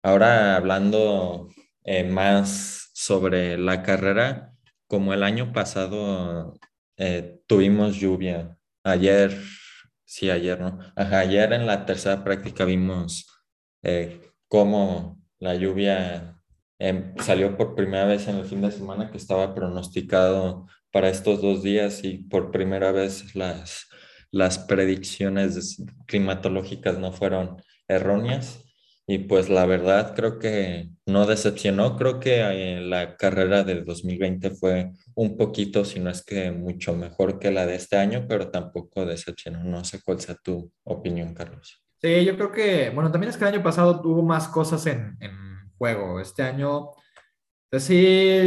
Ahora 0.04 0.56
hablando 0.56 1.50
eh, 1.84 2.04
más 2.04 2.92
sobre 2.94 3.58
la 3.58 3.84
carrera, 3.84 4.54
como 4.88 5.14
el 5.14 5.24
año 5.24 5.54
pasado 5.54 6.58
eh, 6.98 7.40
tuvimos 7.48 7.98
lluvia, 7.98 8.58
ayer, 8.84 9.38
sí, 10.06 10.30
ayer, 10.30 10.60
¿no? 10.60 10.80
ayer 10.96 11.54
en 11.54 11.68
la 11.68 11.86
tercera 11.86 12.24
práctica 12.24 12.66
vimos 12.66 13.28
eh, 13.84 14.22
cómo 14.48 15.22
la 15.40 15.56
lluvia 15.56 16.42
em, 16.80 17.16
salió 17.20 17.56
por 17.58 17.76
primera 17.76 18.06
vez 18.06 18.28
en 18.28 18.38
el 18.38 18.46
fin 18.46 18.62
de 18.62 18.72
semana 18.72 19.12
que 19.12 19.18
estaba 19.18 19.54
pronosticado 19.54 20.68
para 20.92 21.10
estos 21.10 21.42
dos 21.42 21.64
días 21.64 22.04
y 22.04 22.18
por 22.18 22.52
primera 22.52 22.92
vez 22.92 23.36
las, 23.36 23.88
las 24.32 24.60
predicciones 24.60 25.84
climatológicas 26.06 26.98
no 26.98 27.12
fueron 27.12 27.58
erróneas. 27.88 28.66
Y 29.12 29.18
pues 29.18 29.50
la 29.50 29.66
verdad 29.66 30.14
creo 30.16 30.38
que 30.38 30.92
no 31.08 31.26
decepcionó, 31.26 31.98
creo 31.98 32.20
que 32.20 32.42
eh, 32.42 32.80
la 32.80 33.18
carrera 33.18 33.64
del 33.64 33.84
2020 33.84 34.52
fue 34.52 34.92
un 35.16 35.36
poquito, 35.36 35.84
si 35.84 36.00
no 36.00 36.12
es 36.12 36.24
que 36.24 36.52
mucho 36.52 36.96
mejor 36.96 37.40
que 37.40 37.50
la 37.50 37.66
de 37.66 37.74
este 37.74 37.98
año, 37.98 38.28
pero 38.30 38.52
tampoco 38.52 39.08
decepcionó. 39.08 39.64
No 39.64 39.84
sé 39.84 40.00
cuál 40.04 40.20
sea 40.20 40.36
tu 40.36 40.72
opinión, 40.84 41.34
Carlos. 41.34 41.84
Sí, 42.02 42.24
yo 42.24 42.36
creo 42.36 42.52
que, 42.52 42.92
bueno, 42.92 43.12
también 43.12 43.32
es 43.32 43.38
que 43.38 43.46
el 43.46 43.56
año 43.56 43.64
pasado 43.64 44.00
tuvo 44.00 44.22
más 44.22 44.48
cosas 44.48 44.86
en, 44.86 45.18
juego. 45.78 46.20
Este 46.20 46.44
año 46.44 46.92
sí, 47.78 48.38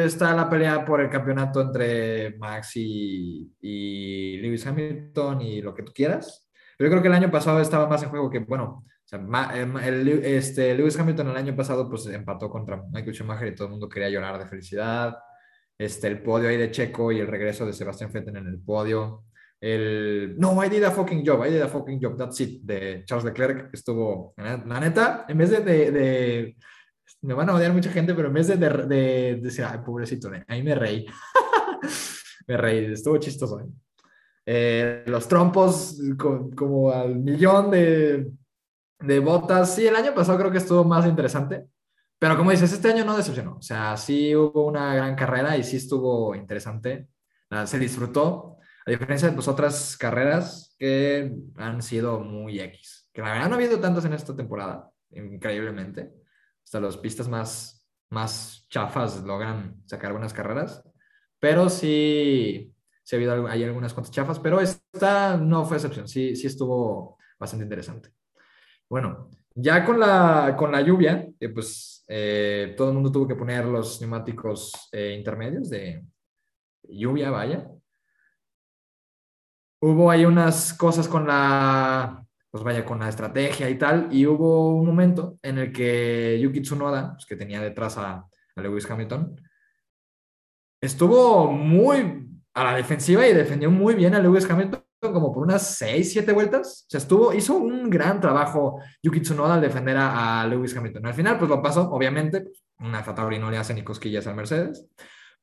está 0.00 0.34
la 0.34 0.50
pelea 0.50 0.84
por 0.84 1.00
el 1.00 1.08
campeonato 1.08 1.60
entre 1.60 2.36
Max 2.36 2.72
y, 2.76 3.52
y, 3.60 4.38
Lewis 4.38 4.66
Hamilton 4.66 5.40
y 5.40 5.62
lo 5.62 5.72
que 5.72 5.84
tú 5.84 5.92
quieras. 5.94 6.48
Pero 6.76 6.88
yo 6.88 6.92
creo 6.92 7.02
que 7.02 7.08
el 7.08 7.14
año 7.14 7.30
pasado 7.30 7.60
estaba 7.60 7.88
más 7.88 8.02
en 8.02 8.08
juego 8.08 8.28
que, 8.28 8.40
bueno, 8.40 8.84
o 8.84 8.88
sea, 9.04 9.20
em, 9.54 9.76
el, 9.76 10.08
este, 10.24 10.74
Lewis 10.74 10.98
Hamilton 10.98 11.28
el 11.28 11.36
año 11.36 11.54
pasado 11.54 11.88
pues 11.88 12.06
empató 12.06 12.50
contra 12.50 12.82
Michael 12.90 13.14
Schumacher 13.14 13.48
y 13.48 13.54
todo 13.54 13.66
el 13.66 13.72
mundo 13.72 13.88
quería 13.88 14.08
llorar 14.10 14.38
de 14.38 14.48
felicidad. 14.48 15.16
Este, 15.78 16.08
el 16.08 16.22
podio 16.22 16.48
ahí 16.48 16.56
de 16.56 16.70
Checo 16.72 17.12
y 17.12 17.20
el 17.20 17.28
regreso 17.28 17.64
de 17.64 17.72
Sebastián 17.72 18.10
Vettel 18.12 18.36
en 18.36 18.46
el 18.48 18.58
podio. 18.60 19.26
El, 19.60 20.34
no, 20.38 20.62
I 20.64 20.68
did 20.68 20.82
a 20.82 20.90
fucking 20.90 21.24
job, 21.24 21.46
I 21.46 21.50
did 21.50 21.62
a 21.62 21.68
fucking 21.68 22.00
job, 22.02 22.16
that's 22.18 22.40
it, 22.40 22.62
de 22.62 23.04
Charles 23.04 23.24
Leclerc, 23.24 23.72
estuvo, 23.72 24.34
la 24.36 24.80
neta, 24.80 25.24
en 25.28 25.38
vez 25.38 25.50
de, 25.50 25.60
de 25.60 26.56
me 27.22 27.34
van 27.34 27.48
a 27.48 27.54
odiar 27.54 27.72
mucha 27.72 27.90
gente, 27.90 28.14
pero 28.14 28.28
en 28.28 28.34
vez 28.34 28.48
de, 28.48 28.56
de, 28.56 29.38
decir, 29.40 29.64
ay, 29.64 29.78
pobrecito, 29.84 30.30
ahí 30.48 30.62
me 30.62 30.74
reí. 30.74 31.06
me 32.48 32.56
reí, 32.56 32.92
estuvo 32.92 33.16
chistoso. 33.18 33.60
¿eh? 33.60 33.66
Eh, 34.44 35.04
los 35.06 35.28
trompos 35.28 36.00
como 36.18 36.90
al 36.90 37.16
millón 37.16 37.70
de, 37.70 38.28
de 38.98 39.18
botas. 39.20 39.76
Sí, 39.76 39.86
el 39.86 39.94
año 39.94 40.12
pasado 40.14 40.38
creo 40.38 40.50
que 40.50 40.58
estuvo 40.58 40.82
más 40.84 41.06
interesante. 41.06 41.64
Pero 42.18 42.36
como 42.36 42.50
dices, 42.50 42.72
este 42.72 42.90
año 42.90 43.04
no 43.04 43.16
decepcionó. 43.16 43.56
O 43.56 43.62
sea, 43.62 43.96
sí 43.96 44.34
hubo 44.34 44.66
una 44.66 44.94
gran 44.94 45.14
carrera 45.14 45.56
y 45.56 45.62
sí 45.62 45.76
estuvo 45.76 46.34
interesante. 46.34 47.08
Se 47.66 47.78
disfrutó. 47.78 48.58
A 48.84 48.90
diferencia 48.90 49.28
de 49.28 49.34
pues, 49.34 49.46
otras 49.46 49.96
carreras 49.96 50.74
que 50.76 51.32
han 51.56 51.82
sido 51.82 52.18
muy 52.18 52.58
X. 52.58 53.08
Que 53.12 53.22
la 53.22 53.32
verdad 53.32 53.48
no 53.48 53.54
ha 53.54 53.58
habido 53.58 53.78
tantas 53.78 54.04
en 54.06 54.12
esta 54.12 54.34
temporada, 54.34 54.90
increíblemente 55.12 56.21
hasta 56.64 56.80
las 56.80 56.96
pistas 56.96 57.28
más, 57.28 57.86
más 58.10 58.66
chafas 58.68 59.22
logran 59.24 59.82
sacar 59.86 60.12
buenas 60.12 60.32
carreras, 60.32 60.82
pero 61.38 61.68
sí, 61.68 62.74
sí 63.02 63.16
ha 63.16 63.18
habido 63.18 63.46
hay 63.46 63.64
algunas 63.64 63.94
cuantas 63.94 64.12
chafas, 64.12 64.38
pero 64.38 64.60
esta 64.60 65.36
no 65.36 65.64
fue 65.64 65.76
excepción, 65.76 66.08
sí, 66.08 66.36
sí 66.36 66.46
estuvo 66.46 67.18
bastante 67.38 67.64
interesante. 67.64 68.12
Bueno, 68.88 69.30
ya 69.54 69.84
con 69.84 69.98
la, 70.00 70.54
con 70.56 70.72
la 70.72 70.80
lluvia, 70.80 71.28
eh, 71.38 71.48
pues 71.48 72.04
eh, 72.08 72.74
todo 72.76 72.88
el 72.88 72.94
mundo 72.94 73.12
tuvo 73.12 73.28
que 73.28 73.34
poner 73.34 73.64
los 73.64 74.00
neumáticos 74.00 74.88
eh, 74.92 75.14
intermedios 75.16 75.68
de 75.68 76.04
lluvia, 76.82 77.30
vaya. 77.30 77.68
Hubo 79.80 80.10
ahí 80.10 80.24
unas 80.24 80.72
cosas 80.74 81.08
con 81.08 81.26
la 81.26 82.24
pues 82.52 82.62
vaya, 82.62 82.84
con 82.84 83.00
la 83.00 83.08
estrategia 83.08 83.70
y 83.70 83.78
tal. 83.78 84.08
Y 84.10 84.26
hubo 84.26 84.76
un 84.76 84.86
momento 84.86 85.38
en 85.42 85.56
el 85.56 85.72
que 85.72 86.38
Yuki 86.38 86.60
Tsunoda, 86.60 87.14
pues, 87.14 87.24
que 87.24 87.34
tenía 87.34 87.60
detrás 87.60 87.96
a, 87.96 88.26
Lewis 88.56 88.88
Hamilton, 88.88 89.40
estuvo 90.78 91.50
muy 91.50 92.28
a 92.52 92.64
la 92.64 92.74
defensiva 92.76 93.26
y 93.26 93.32
defendió 93.32 93.70
muy 93.70 93.94
bien 93.94 94.14
a 94.14 94.18
Lewis 94.18 94.48
Hamilton 94.48 94.84
como 95.00 95.32
por 95.32 95.44
unas 95.44 95.74
6, 95.76 96.12
7 96.12 96.32
vueltas. 96.32 96.84
O 96.86 96.90
sea, 96.90 96.98
estuvo, 96.98 97.32
hizo 97.32 97.56
un 97.56 97.88
gran 97.88 98.20
trabajo 98.20 98.78
Yuki 99.02 99.20
Tsunoda 99.20 99.54
al 99.54 99.62
defender 99.62 99.96
a, 99.98 100.46
Lewis 100.46 100.76
Hamilton. 100.76 101.06
Al 101.06 101.14
final, 101.14 101.38
pues 101.38 101.48
lo 101.48 101.62
pasó, 101.62 101.90
obviamente, 101.90 102.42
pues, 102.42 102.62
una 102.80 103.02
Fatauri 103.02 103.38
no 103.38 103.50
le 103.50 103.56
hace 103.56 103.72
ni 103.72 103.82
cosquillas 103.82 104.26
al 104.26 104.36
Mercedes. 104.36 104.86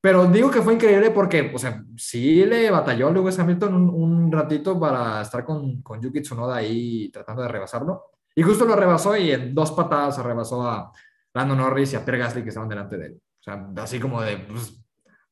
Pero 0.01 0.27
digo 0.27 0.49
que 0.49 0.61
fue 0.61 0.75
increíble 0.75 1.11
porque, 1.11 1.51
o 1.53 1.57
sea, 1.57 1.83
sí 1.97 2.45
le 2.45 2.71
batalló 2.71 3.11
Lewis 3.11 3.37
Hamilton 3.37 3.73
un, 3.73 3.89
un 3.89 4.31
ratito 4.31 4.79
para 4.79 5.21
estar 5.21 5.43
con, 5.43 5.81
con, 5.81 6.01
Yuki 6.01 6.21
Tsunoda 6.21 6.55
ahí 6.55 7.09
tratando 7.11 7.41
de 7.41 7.49
rebasarlo. 7.49 8.11
Y 8.33 8.41
justo 8.41 8.65
lo 8.65 8.75
rebasó 8.75 9.17
y 9.17 9.31
en 9.31 9.53
dos 9.53 9.73
patadas 9.73 10.15
se 10.15 10.23
rebasó 10.23 10.61
a 10.63 10.91
Lando 11.33 11.55
Norris 11.55 11.91
y 11.91 11.95
a 11.97 12.05
Pierre 12.05 12.19
Gasly 12.19 12.43
que 12.43 12.49
estaban 12.49 12.69
delante 12.69 12.97
de 12.97 13.07
él. 13.07 13.21
O 13.39 13.43
sea, 13.43 13.69
así 13.77 13.99
como 13.99 14.21
de, 14.21 14.37
pues, 14.37 14.81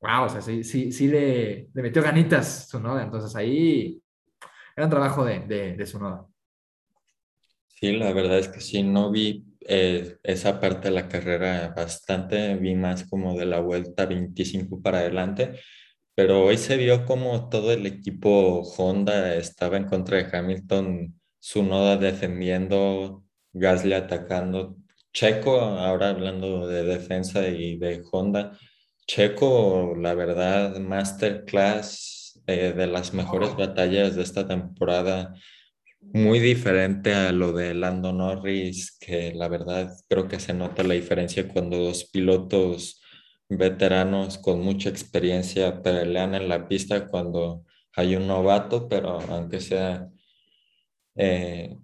wow, 0.02 0.26
o 0.26 0.30
sea, 0.30 0.42
sí, 0.42 0.64
sí, 0.66 0.92
sí 0.92 1.08
le, 1.08 1.70
le 1.74 1.82
metió 1.82 2.04
ganitas 2.04 2.68
Tsunoda. 2.68 3.04
Entonces 3.04 3.34
ahí 3.38 4.02
era 4.76 4.86
un 4.86 4.92
trabajo 4.92 5.24
de, 5.24 5.40
de, 5.40 5.78
de 5.78 5.84
Tsunoda. 5.86 6.26
Sí, 7.68 7.96
la 7.96 8.12
verdad 8.12 8.40
es 8.40 8.50
que 8.50 8.60
sí, 8.60 8.84
no 8.84 9.12
vi 9.12 9.46
eh, 9.62 10.18
esa 10.24 10.60
parte 10.60 10.90
de 10.90 10.96
la 10.96 11.08
carrera 11.08 11.74
bastante, 11.76 12.56
vi 12.56 12.76
más 12.76 13.06
como 13.06 13.38
de 13.38 13.46
la 13.46 13.60
vuelta 13.60 14.06
25 14.06 14.82
para 14.82 15.00
adelante, 15.00 15.60
pero 16.16 16.46
hoy 16.46 16.58
se 16.58 16.78
vio 16.78 17.06
como 17.06 17.50
todo 17.50 17.72
el 17.72 17.86
equipo 17.86 18.62
Honda 18.78 19.36
estaba 19.36 19.78
en 19.78 19.86
contra 19.86 20.18
de 20.18 20.38
Hamilton, 20.38 21.20
su 21.40 21.64
noda 21.64 21.98
defendiendo, 21.98 23.24
Gasly 23.54 23.94
atacando, 23.94 24.78
Checo, 25.14 25.60
ahora 25.60 26.10
hablando 26.10 26.68
de 26.68 26.84
defensa 26.84 27.48
y 27.48 27.78
de 27.78 28.04
Honda, 28.12 28.58
Checo, 29.08 29.96
la 29.98 30.14
verdad, 30.14 30.78
masterclass 30.80 32.42
eh, 32.48 32.74
de 32.76 32.88
las 32.88 33.14
mejores 33.14 33.56
batallas 33.56 34.16
de 34.16 34.24
esta 34.24 34.48
temporada 34.48 35.34
muy 36.14 36.40
diferente 36.40 37.14
a 37.14 37.32
lo 37.32 37.54
de 37.54 37.74
Lando 37.74 38.14
Norris, 38.14 38.98
que 39.00 39.34
la 39.34 39.48
verdad 39.48 39.92
creo 40.10 40.28
que 40.28 40.40
se 40.40 40.54
nota 40.54 40.84
la 40.84 40.94
diferencia 40.94 41.48
cuando 41.48 41.78
dos 41.78 42.06
pilotos 42.06 43.02
veteranos 43.50 44.38
con 44.38 44.62
mucha 44.62 44.90
experiencia 44.90 45.82
pelean 45.82 46.36
en 46.36 46.50
la 46.50 46.68
pista 46.68 47.08
cuando 47.08 47.64
hay 47.96 48.16
un 48.16 48.28
novato, 48.28 48.88
pero 48.88 49.20
aunque 49.22 49.60
sea 49.60 50.10
eh, 51.16 51.78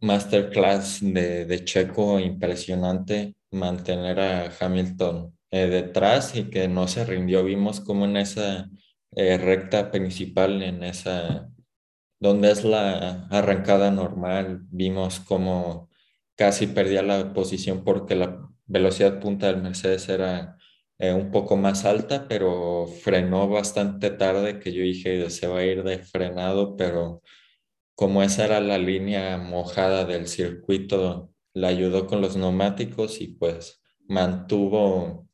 masterclass 0.00 1.00
de, 1.02 1.44
de, 1.44 1.64
Checo, 1.64 2.20
impresionante 2.20 3.34
mantener 3.50 4.20
a 4.20 4.52
Hamilton 4.60 5.36
eh, 5.50 5.66
detrás 5.66 6.34
y 6.36 6.44
que 6.50 6.68
no 6.68 6.88
se 6.88 7.04
rindió. 7.04 7.44
Vimos 7.44 7.80
como 7.80 8.04
en 8.04 8.16
esa 8.16 8.68
eh, 9.14 9.38
recta 9.38 9.90
principal, 9.90 10.62
en 10.62 10.84
esa 10.84 11.48
donde 12.20 12.50
es 12.50 12.64
la 12.64 13.26
arrancada 13.30 13.90
normal, 13.90 14.62
vimos 14.70 15.20
como 15.20 15.90
casi 16.36 16.66
perdía 16.66 17.02
la 17.02 17.32
posición 17.32 17.84
porque 17.84 18.14
la 18.14 18.48
velocidad 18.66 19.20
punta 19.20 19.46
del 19.46 19.62
Mercedes 19.62 20.08
era 20.08 20.58
eh, 20.98 21.12
un 21.12 21.30
poco 21.30 21.56
más 21.56 21.84
alta, 21.84 22.26
pero 22.28 22.86
frenó 22.86 23.48
bastante 23.48 24.10
tarde, 24.10 24.60
que 24.60 24.72
yo 24.72 24.82
dije 24.82 25.30
se 25.30 25.46
va 25.46 25.58
a 25.58 25.64
ir 25.64 25.82
de 25.84 25.98
frenado, 25.98 26.76
pero 26.76 27.22
como 27.94 28.22
esa 28.22 28.44
era 28.46 28.60
la 28.60 28.78
línea 28.78 29.38
mojada 29.38 30.04
del 30.04 30.28
circuito, 30.28 31.32
la 31.54 31.68
ayudó 31.68 32.06
con 32.06 32.20
los 32.20 32.36
neumáticos 32.36 33.20
y 33.20 33.28
pues 33.28 33.82
mantuvo 34.08 35.28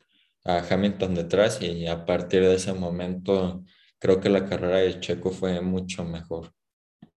a 0.44 0.58
Hamilton 0.58 1.14
detrás 1.14 1.60
y 1.62 1.86
a 1.86 2.04
partir 2.06 2.42
de 2.42 2.54
ese 2.56 2.72
momento 2.72 3.64
creo 3.98 4.20
que 4.20 4.28
la 4.30 4.46
carrera 4.46 4.78
de 4.78 5.00
Checo 5.00 5.30
fue 5.30 5.60
mucho 5.60 6.04
mejor. 6.04 6.52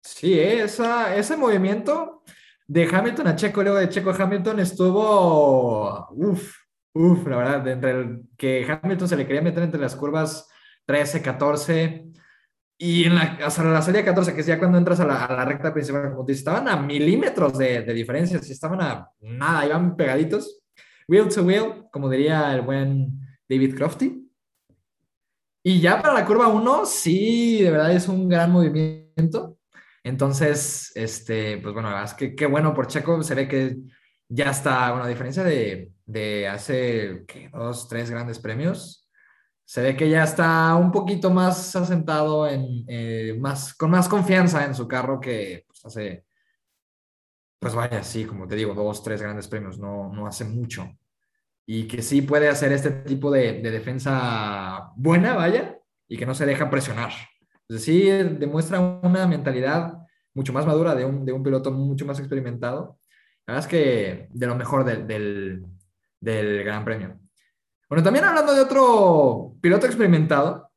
Sí, 0.03 0.37
esa, 0.37 1.15
ese 1.15 1.37
movimiento 1.37 2.23
de 2.67 2.89
Hamilton 2.91 3.27
a 3.27 3.35
Checo, 3.35 3.63
luego 3.63 3.77
de 3.77 3.89
Checo 3.89 4.09
a 4.09 4.15
Hamilton, 4.15 4.59
ustuvo, 4.59 6.09
uff, 6.11 6.55
uff, 6.93 7.27
la 7.27 7.37
verdad, 7.37 7.67
entre 7.69 7.91
el 7.91 8.21
que 8.37 8.65
Hamilton 8.67 9.07
se 9.07 9.15
le 9.15 9.25
quería 9.25 9.41
meter 9.41 9.63
entre 9.63 9.79
las 9.79 9.95
curvas 9.95 10.49
13, 10.85 11.21
14, 11.21 12.11
y 12.77 13.05
en 13.05 13.15
la, 13.15 13.21
hasta 13.45 13.63
la 13.63 13.81
salida 13.81 14.03
14, 14.03 14.33
que 14.33 14.41
es 14.41 14.47
ya 14.47 14.59
cuando 14.59 14.77
entras 14.77 14.99
a 14.99 15.05
la, 15.05 15.25
a 15.25 15.33
la 15.37 15.45
recta 15.45 15.73
principal, 15.73 16.11
como 16.13 16.27
estaban 16.27 16.67
a 16.67 16.75
milímetros 16.75 17.57
de, 17.57 17.83
de 17.83 17.93
diferencia, 17.93 18.39
si 18.39 18.51
estaban 18.51 18.81
a 18.81 19.09
nada, 19.21 19.65
iban 19.65 19.95
pegaditos, 19.95 20.63
wheel 21.07 21.29
to 21.29 21.43
wheel, 21.43 21.85
como 21.93 22.09
diría 22.09 22.53
el 22.53 22.61
buen 22.61 23.21
David 23.47 23.75
Crofty. 23.77 24.29
Y 25.65 25.79
ya 25.79 26.01
para 26.01 26.13
la 26.13 26.25
curva 26.25 26.49
1, 26.49 26.85
sí, 26.85 27.61
de 27.63 27.71
verdad 27.71 27.93
es 27.93 28.09
un 28.09 28.27
gran 28.27 28.51
movimiento. 28.51 29.52
Entonces, 30.03 30.91
este, 30.95 31.57
pues 31.59 31.73
bueno, 31.73 32.03
es 32.03 32.13
que 32.13 32.35
qué 32.35 32.45
bueno 32.45 32.73
por 32.73 32.87
Checo, 32.87 33.23
se 33.23 33.35
ve 33.35 33.47
que 33.47 33.77
ya 34.27 34.51
está, 34.51 34.89
bueno, 34.91 35.05
a 35.05 35.09
diferencia 35.09 35.43
de, 35.43 35.91
de 36.05 36.47
hace 36.47 37.25
dos, 37.53 37.87
tres 37.87 38.09
grandes 38.09 38.39
premios, 38.39 39.09
se 39.63 39.81
ve 39.81 39.95
que 39.95 40.09
ya 40.09 40.23
está 40.23 40.75
un 40.75 40.91
poquito 40.91 41.29
más 41.29 41.75
asentado 41.75 42.47
en, 42.47 42.83
eh, 42.87 43.37
más, 43.39 43.73
con 43.73 43.91
más 43.91 44.09
confianza 44.09 44.65
en 44.65 44.75
su 44.75 44.87
carro 44.87 45.21
que 45.21 45.63
pues, 45.67 45.85
hace, 45.85 46.25
pues 47.59 47.73
vaya, 47.73 48.03
sí, 48.03 48.25
como 48.25 48.45
te 48.45 48.55
digo, 48.55 48.73
dos, 48.73 49.03
tres 49.03 49.21
grandes 49.21 49.47
premios, 49.47 49.79
no, 49.79 50.11
no 50.11 50.27
hace 50.27 50.43
mucho. 50.43 50.91
Y 51.65 51.87
que 51.87 52.01
sí 52.01 52.21
puede 52.21 52.49
hacer 52.49 52.73
este 52.73 52.91
tipo 52.91 53.31
de 53.31 53.61
defensa 53.61 54.91
buena, 54.97 55.33
vaya, 55.35 55.79
y 56.09 56.17
que 56.17 56.25
no 56.25 56.35
se 56.35 56.45
deja 56.45 56.69
presionar. 56.69 57.13
Entonces, 57.67 57.85
sí, 57.85 58.09
demuestra 58.39 58.79
una 58.79 59.27
mentalidad 59.27 59.97
mucho 60.33 60.53
más 60.53 60.65
madura 60.65 60.95
de 60.95 61.05
un, 61.05 61.25
de 61.25 61.31
un 61.31 61.43
piloto 61.43 61.71
mucho 61.71 62.05
más 62.05 62.19
experimentado. 62.19 62.99
La 63.45 63.53
verdad 63.53 63.65
es 63.65 63.71
que 63.71 64.27
de 64.31 64.47
lo 64.47 64.55
mejor 64.55 64.83
del, 64.83 65.07
del, 65.07 65.65
del 66.19 66.63
Gran 66.63 66.83
Premio. 66.83 67.19
Bueno, 67.89 68.03
también 68.03 68.25
hablando 68.25 68.53
de 68.53 68.61
otro 68.61 69.55
piloto 69.61 69.85
experimentado, 69.85 70.71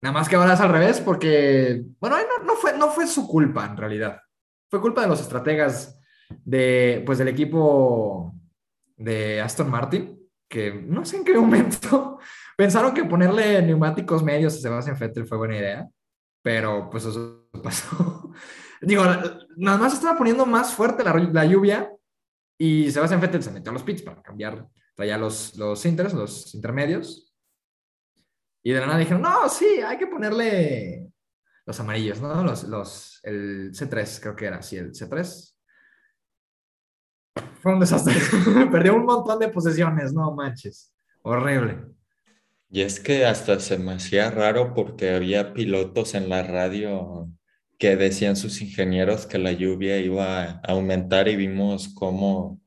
nada 0.00 0.12
más 0.12 0.28
que 0.28 0.36
ahora 0.36 0.54
es 0.54 0.60
al 0.60 0.72
revés, 0.72 1.00
porque, 1.00 1.84
bueno, 2.00 2.16
no, 2.16 2.44
no, 2.44 2.54
fue, 2.54 2.76
no 2.76 2.88
fue 2.90 3.06
su 3.06 3.28
culpa 3.28 3.66
en 3.66 3.76
realidad. 3.76 4.20
Fue 4.70 4.80
culpa 4.80 5.02
de 5.02 5.08
los 5.08 5.20
estrategas 5.20 5.98
de, 6.44 7.02
pues, 7.04 7.18
del 7.18 7.28
equipo 7.28 8.34
de 8.96 9.40
Aston 9.40 9.70
Martin, 9.70 10.18
que 10.48 10.72
no 10.72 11.04
sé 11.04 11.18
en 11.18 11.24
qué 11.24 11.34
momento 11.34 12.18
pensaron 12.56 12.94
que 12.94 13.04
ponerle 13.04 13.62
neumáticos 13.62 14.22
medios 14.22 14.56
a 14.56 14.60
Sebastian 14.60 14.98
Vettel 14.98 15.26
fue 15.26 15.38
buena 15.38 15.56
idea, 15.56 15.88
pero 16.42 16.88
pues 16.90 17.04
eso 17.04 17.48
pasó. 17.62 18.32
Digo, 18.80 19.04
nada 19.56 19.78
más 19.78 19.94
estaba 19.94 20.18
poniendo 20.18 20.44
más 20.44 20.74
fuerte 20.74 21.04
la, 21.04 21.14
la 21.14 21.44
lluvia 21.44 21.90
y 22.58 22.90
Sebastian 22.90 23.20
Vettel 23.20 23.42
se 23.42 23.50
metió 23.52 23.70
a 23.70 23.74
los 23.74 23.82
pits 23.82 24.02
para 24.02 24.22
cambiar, 24.22 24.68
traía 24.94 25.18
los, 25.18 25.56
los 25.56 25.84
inters, 25.84 26.14
los 26.14 26.54
intermedios. 26.54 27.34
Y 28.64 28.72
de 28.72 28.80
la 28.80 28.86
nada 28.86 28.98
dijeron, 28.98 29.22
no, 29.22 29.48
sí, 29.48 29.80
hay 29.80 29.98
que 29.98 30.06
ponerle 30.06 31.12
los 31.66 31.80
amarillos, 31.80 32.20
¿no? 32.20 32.42
Los, 32.44 32.64
los, 32.64 33.20
el 33.24 33.72
C3, 33.72 34.20
creo 34.20 34.36
que 34.36 34.46
era, 34.46 34.62
sí, 34.62 34.76
el 34.76 34.92
C3. 34.92 35.54
Fue 37.60 37.72
un 37.72 37.80
desastre. 37.80 38.14
Perdió 38.70 38.94
un 38.94 39.04
montón 39.04 39.38
de 39.38 39.48
posesiones, 39.48 40.12
no 40.12 40.32
manches. 40.32 40.92
Horrible. 41.22 41.86
Y 42.74 42.80
es 42.80 43.00
que 43.00 43.26
hasta 43.26 43.60
se 43.60 43.76
me 43.76 43.92
hacía 43.92 44.30
raro 44.30 44.72
porque 44.74 45.10
había 45.10 45.52
pilotos 45.52 46.14
en 46.14 46.30
la 46.30 46.42
radio 46.42 47.28
que 47.78 47.96
decían 47.96 48.34
sus 48.34 48.62
ingenieros 48.62 49.26
que 49.26 49.38
la 49.38 49.52
lluvia 49.52 49.98
iba 49.98 50.42
a 50.44 50.60
aumentar 50.68 51.28
y 51.28 51.36
vimos 51.36 51.92
cómo 51.94 52.62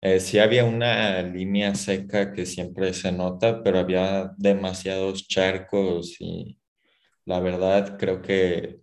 eh, 0.00 0.18
sí 0.18 0.40
había 0.40 0.64
una 0.64 1.22
línea 1.22 1.76
seca 1.76 2.32
que 2.32 2.44
siempre 2.44 2.92
se 2.92 3.12
nota, 3.12 3.62
pero 3.62 3.78
había 3.78 4.32
demasiados 4.36 5.28
charcos 5.28 6.16
y 6.20 6.58
la 7.24 7.38
verdad 7.38 7.98
creo 7.98 8.22
que 8.22 8.80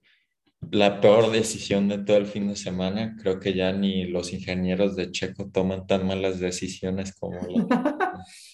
la 0.72 1.02
peor 1.02 1.32
decisión 1.32 1.90
de 1.90 1.98
todo 2.00 2.16
el 2.18 2.26
fin 2.26 2.48
de 2.48 2.56
semana, 2.56 3.18
creo 3.22 3.40
que 3.40 3.54
ya 3.54 3.74
ni 3.74 4.06
los 4.06 4.32
ingenieros 4.32 4.96
de 4.96 5.12
Checo 5.12 5.50
toman 5.52 5.88
tan 5.88 6.08
malas 6.08 6.40
decisiones 6.40 7.14
como 7.14 7.36
la... 7.48 7.68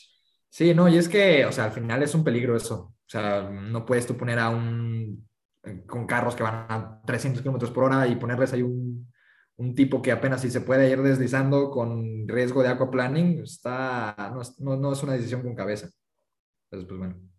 Sí, 0.50 0.74
no, 0.74 0.88
y 0.90 0.98
es 0.98 1.08
que, 1.08 1.46
o 1.46 1.52
sea, 1.52 1.66
al 1.66 1.72
final 1.72 2.02
es 2.04 2.16
un 2.16 2.24
peligro 2.24 2.56
eso. 2.56 2.76
O 2.76 3.10
sea, 3.12 3.44
no 3.50 3.86
puedes 3.86 4.08
tú 4.08 4.18
poner 4.18 4.40
a 4.40 4.50
un, 4.50 5.28
con 5.88 6.08
carros 6.08 6.36
que 6.36 6.44
van 6.44 6.66
a 6.70 7.02
300 7.06 7.42
kilómetros 7.42 7.72
por 7.72 7.86
hora 7.86 8.08
y 8.08 8.16
ponerles 8.16 8.54
ahí 8.54 8.62
un, 8.62 9.12
un, 9.58 9.76
tipo 9.76 10.02
que 10.02 10.12
apenas 10.12 10.42
si 10.42 10.50
se 10.50 10.62
puede 10.62 10.90
ir 10.90 11.02
deslizando 11.02 11.70
con 11.70 12.28
riesgo 12.28 12.64
de 12.64 12.70
aquaplaning, 12.70 13.40
está, 13.44 14.16
no, 14.34 14.42
no, 14.60 14.76
no 14.78 14.94
es 14.94 15.04
una 15.04 15.14
decisión 15.14 15.42
con 15.44 15.56
cabeza. 15.56 15.90
Entonces, 16.72 16.88
pues 16.88 17.00
bueno. 17.00 17.30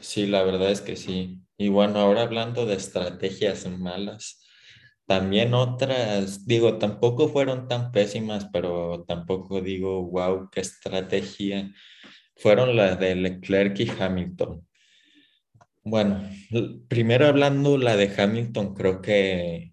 Sí, 0.00 0.26
la 0.26 0.42
verdad 0.44 0.70
es 0.70 0.80
que 0.80 0.96
sí. 0.96 1.42
Y 1.56 1.68
bueno, 1.68 1.98
ahora 1.98 2.22
hablando 2.22 2.66
de 2.66 2.74
estrategias 2.74 3.66
malas, 3.66 4.44
también 5.08 5.54
otras, 5.54 6.46
digo, 6.46 6.76
tampoco 6.76 7.30
fueron 7.30 7.66
tan 7.66 7.92
pésimas, 7.92 8.46
pero 8.52 9.04
tampoco 9.08 9.62
digo, 9.62 10.02
wow, 10.04 10.50
qué 10.50 10.60
estrategia. 10.60 11.72
Fueron 12.36 12.76
las 12.76 13.00
de 13.00 13.14
Leclerc 13.14 13.80
y 13.80 13.88
Hamilton. 13.88 14.68
Bueno, 15.82 16.28
primero 16.88 17.26
hablando 17.26 17.78
la 17.78 17.96
de 17.96 18.12
Hamilton, 18.14 18.74
creo 18.74 19.00
que 19.00 19.72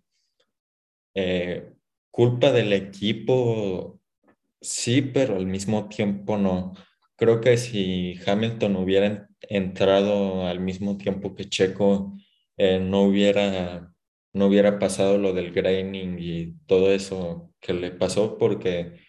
eh, 1.13 1.74
culpa 2.12 2.54
del 2.54 2.71
equipo, 2.71 4.00
sí, 4.62 5.02
pero 5.02 5.36
al 5.36 5.48
mismo 5.48 5.89
tiempo 5.89 6.38
no. 6.38 6.74
Creo 7.17 7.41
que 7.41 7.58
si 7.58 8.17
Hamilton 8.26 8.78
hubiera 8.78 9.28
entrado 9.41 10.48
al 10.48 10.62
mismo 10.62 10.98
tiempo 10.98 11.36
que 11.36 11.50
Checo, 11.50 12.13
eh, 12.56 12.80
no 12.80 13.02
hubiera 13.04 13.94
no 14.36 14.48
hubiera 14.48 14.80
pasado 14.80 15.17
lo 15.17 15.34
del 15.34 15.52
graining 15.54 16.17
y 16.19 16.54
todo 16.67 16.91
eso 16.91 17.52
que 17.62 17.74
le 17.74 17.91
pasó 17.91 18.38
porque 18.38 19.00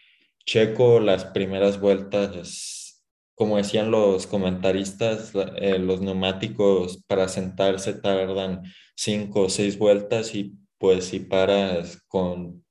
Checo 0.46 1.00
las 1.00 1.24
primeras 1.26 1.80
vueltas, 1.80 3.04
como 3.34 3.56
decían 3.56 3.90
los 3.90 4.28
comentaristas, 4.28 5.32
eh, 5.56 5.78
los 5.80 6.00
neumáticos 6.00 7.02
para 7.08 7.28
sentarse 7.28 7.94
tardan 7.94 8.62
cinco 8.96 9.42
o 9.42 9.48
seis 9.50 9.78
vueltas 9.78 10.34
y 10.36 10.54
pues 10.78 11.06
si 11.06 11.20
paras 11.20 12.00
con 12.08 12.64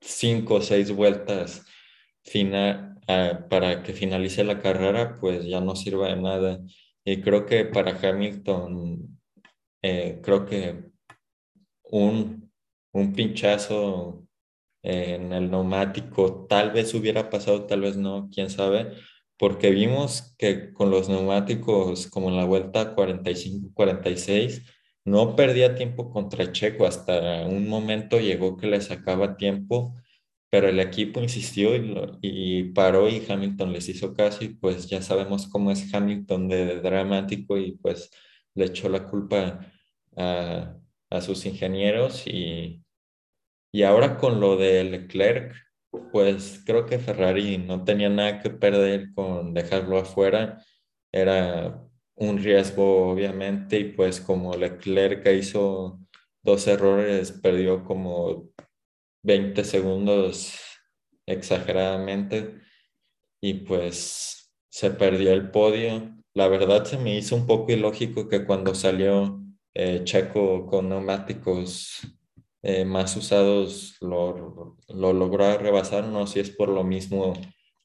cinco 0.00 0.56
o 0.56 0.60
seis 0.62 0.90
vueltas 0.92 1.64
final, 2.24 2.98
ah, 3.08 3.46
para 3.48 3.82
que 3.82 3.92
finalice 3.92 4.44
la 4.44 4.60
carrera, 4.60 5.18
pues 5.20 5.44
ya 5.46 5.60
no 5.60 5.76
sirve 5.76 6.08
de 6.08 6.16
nada. 6.16 6.60
Y 7.04 7.20
creo 7.22 7.46
que 7.46 7.64
para 7.64 7.92
Hamilton, 7.98 9.18
eh, 9.82 10.20
creo 10.22 10.46
que 10.46 10.89
un, 11.90 12.50
un 12.92 13.12
pinchazo 13.12 14.26
en 14.82 15.32
el 15.32 15.50
neumático, 15.50 16.46
tal 16.48 16.72
vez 16.72 16.94
hubiera 16.94 17.30
pasado, 17.30 17.66
tal 17.66 17.82
vez 17.82 17.96
no, 17.96 18.28
quién 18.32 18.50
sabe, 18.50 18.92
porque 19.38 19.70
vimos 19.70 20.34
que 20.38 20.72
con 20.72 20.90
los 20.90 21.08
neumáticos 21.08 22.06
como 22.08 22.28
en 22.30 22.36
la 22.36 22.44
vuelta 22.44 22.94
45-46, 22.96 24.62
no 25.04 25.34
perdía 25.36 25.74
tiempo 25.74 26.10
contra 26.10 26.52
Checo, 26.52 26.86
hasta 26.86 27.46
un 27.46 27.68
momento 27.68 28.20
llegó 28.20 28.56
que 28.56 28.66
le 28.66 28.80
sacaba 28.80 29.36
tiempo, 29.36 29.94
pero 30.50 30.68
el 30.68 30.80
equipo 30.80 31.20
insistió 31.20 31.76
y, 31.76 31.94
y 32.22 32.64
paró 32.72 33.08
y 33.08 33.24
Hamilton 33.28 33.72
les 33.72 33.88
hizo 33.88 34.14
caso 34.14 34.44
y 34.44 34.48
pues 34.50 34.88
ya 34.88 35.02
sabemos 35.02 35.46
cómo 35.48 35.70
es 35.70 35.92
Hamilton 35.92 36.48
de 36.48 36.80
dramático 36.80 37.56
y 37.56 37.72
pues 37.72 38.10
le 38.54 38.66
echó 38.66 38.88
la 38.88 39.06
culpa 39.06 39.60
a, 40.16 40.76
a 41.10 41.20
sus 41.20 41.46
ingenieros 41.46 42.26
y, 42.26 42.84
y 43.72 43.82
ahora 43.82 44.16
con 44.18 44.40
lo 44.40 44.56
de 44.56 44.84
Leclerc, 44.84 45.54
pues 46.12 46.62
creo 46.64 46.86
que 46.86 46.98
Ferrari 46.98 47.58
no 47.58 47.84
tenía 47.84 48.08
nada 48.08 48.40
que 48.40 48.50
perder 48.50 49.12
con 49.14 49.54
dejarlo 49.54 49.98
afuera. 49.98 50.62
Era 51.12 51.82
un 52.14 52.38
riesgo, 52.38 53.10
obviamente, 53.10 53.78
y 53.80 53.84
pues 53.92 54.20
como 54.20 54.54
Leclerc 54.56 55.26
hizo 55.28 56.00
dos 56.42 56.66
errores, 56.66 57.32
perdió 57.32 57.84
como 57.84 58.50
20 59.22 59.64
segundos 59.64 60.54
exageradamente 61.26 62.60
y 63.40 63.54
pues 63.54 64.52
se 64.70 64.90
perdió 64.90 65.32
el 65.32 65.50
podio. 65.50 66.14
La 66.34 66.48
verdad 66.48 66.84
se 66.84 66.98
me 66.98 67.16
hizo 67.16 67.36
un 67.36 67.46
poco 67.46 67.72
ilógico 67.72 68.28
que 68.28 68.44
cuando 68.46 68.74
salió 68.74 69.40
eh, 69.74 70.02
Checo 70.04 70.66
con 70.66 70.88
neumáticos 70.88 72.00
eh, 72.62 72.84
más 72.84 73.16
usados 73.16 73.96
lo, 74.00 74.76
lo, 74.88 75.12
logró 75.12 75.58
rebasar, 75.58 76.04
no 76.04 76.26
si 76.26 76.40
es 76.40 76.50
por 76.50 76.68
lo 76.68 76.84
mismo 76.84 77.32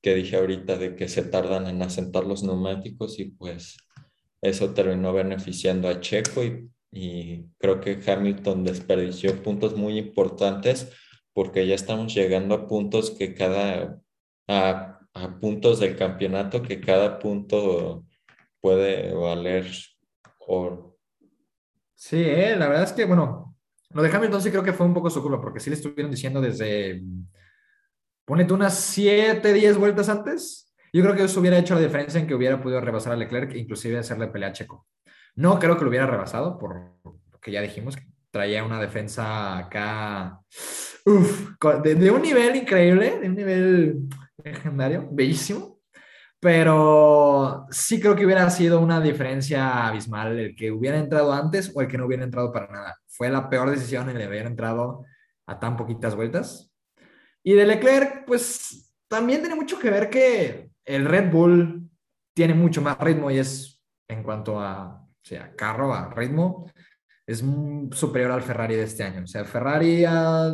que 0.01 0.15
dije 0.15 0.37
ahorita 0.37 0.77
de 0.77 0.95
que 0.95 1.07
se 1.07 1.23
tardan 1.23 1.67
en 1.67 1.81
asentar 1.81 2.25
los 2.25 2.43
neumáticos 2.43 3.19
y 3.19 3.25
pues 3.25 3.77
eso 4.41 4.73
terminó 4.73 5.13
beneficiando 5.13 5.87
a 5.87 5.99
Checo 6.01 6.43
y 6.43 6.69
y 6.95 7.49
creo 7.57 7.81
que 7.81 7.99
Hamilton 8.07 8.63
desperdició 8.63 9.43
puntos 9.43 9.75
muy 9.75 9.97
importantes 9.97 10.93
porque 11.33 11.67
ya 11.67 11.75
estamos 11.75 12.15
llegando 12.15 12.55
a 12.55 12.67
puntos 12.67 13.11
que 13.11 13.33
cada, 13.33 13.99
a, 14.47 14.99
a 15.13 15.39
puntos 15.39 15.81
del 15.81 15.97
campeonato 15.97 16.63
que 16.63 16.79
cada 16.79 17.19
punto 17.19 18.05
puede 18.61 19.13
valer 19.13 19.67
oro. 20.47 20.94
Sí, 22.07 22.17
eh, 22.21 22.55
la 22.55 22.67
verdad 22.67 22.83
es 22.83 22.93
que, 22.93 23.03
bueno, 23.05 23.55
lo 23.89 24.03
de 24.03 24.15
Hamilton 24.15 24.39
sí 24.39 24.51
creo 24.51 24.61
que 24.61 24.73
fue 24.73 24.85
un 24.85 24.93
poco 24.93 25.09
su 25.09 25.23
culpa, 25.23 25.41
porque 25.41 25.59
sí 25.59 25.71
le 25.71 25.75
estuvieron 25.75 26.11
diciendo 26.11 26.39
desde, 26.39 27.01
ponete 28.23 28.53
unas 28.53 28.75
7, 28.77 29.51
10 29.51 29.75
vueltas 29.79 30.07
antes. 30.07 30.71
Yo 30.93 31.01
creo 31.01 31.15
que 31.15 31.23
eso 31.23 31.39
hubiera 31.39 31.57
hecho 31.57 31.73
la 31.73 31.81
diferencia 31.81 32.19
en 32.19 32.27
que 32.27 32.35
hubiera 32.35 32.61
podido 32.61 32.79
rebasar 32.79 33.13
a 33.13 33.15
Leclerc 33.15 33.53
e 33.53 33.57
inclusive 33.57 33.97
hacerle 33.97 34.27
pelea 34.27 34.49
a 34.49 34.53
Checo. 34.53 34.85
No 35.33 35.57
creo 35.57 35.77
que 35.77 35.83
lo 35.83 35.89
hubiera 35.89 36.05
rebasado, 36.05 36.59
por 36.59 36.93
lo 37.03 37.39
que 37.41 37.51
ya 37.51 37.61
dijimos, 37.61 37.95
que 37.95 38.05
traía 38.29 38.63
una 38.63 38.79
defensa 38.79 39.57
acá, 39.57 40.41
uf, 41.05 41.55
de, 41.81 41.95
de 41.95 42.11
un 42.11 42.21
nivel 42.21 42.55
increíble, 42.55 43.17
de 43.19 43.29
un 43.29 43.35
nivel 43.35 44.09
legendario, 44.43 45.09
bellísimo. 45.11 45.74
Pero 46.45 47.65
sí 47.71 47.99
creo 47.99 48.15
que 48.15 48.23
hubiera 48.23 48.47
sido 48.51 48.79
una 48.79 49.01
diferencia 49.01 49.87
abismal 49.87 50.37
el 50.37 50.55
que 50.55 50.71
hubiera 50.71 50.99
entrado 50.99 51.33
antes 51.33 51.71
o 51.73 51.81
el 51.81 51.87
que 51.87 51.97
no 51.97 52.05
hubiera 52.05 52.23
entrado 52.23 52.51
para 52.51 52.67
nada. 52.67 52.99
Fue 53.07 53.31
la 53.31 53.49
peor 53.49 53.71
decisión 53.71 54.11
el 54.11 54.21
haber 54.21 54.45
entrado 54.45 55.03
a 55.47 55.59
tan 55.59 55.75
poquitas 55.75 56.15
vueltas. 56.15 56.71
Y 57.41 57.53
de 57.53 57.65
Leclerc, 57.65 58.25
pues 58.27 58.93
también 59.07 59.39
tiene 59.39 59.55
mucho 59.55 59.79
que 59.79 59.89
ver 59.89 60.07
que 60.11 60.69
el 60.85 61.05
Red 61.05 61.31
Bull 61.31 61.89
tiene 62.35 62.53
mucho 62.53 62.79
más 62.79 62.99
ritmo 62.99 63.31
y 63.31 63.39
es 63.39 63.81
en 64.07 64.21
cuanto 64.21 64.59
a 64.59 65.01
o 65.01 65.27
sea, 65.27 65.51
carro, 65.55 65.95
a 65.95 66.13
ritmo, 66.13 66.69
es 67.25 67.43
superior 67.93 68.29
al 68.29 68.43
Ferrari 68.43 68.75
de 68.75 68.83
este 68.83 69.01
año. 69.01 69.23
O 69.23 69.27
sea, 69.27 69.45
Ferrari 69.45 70.01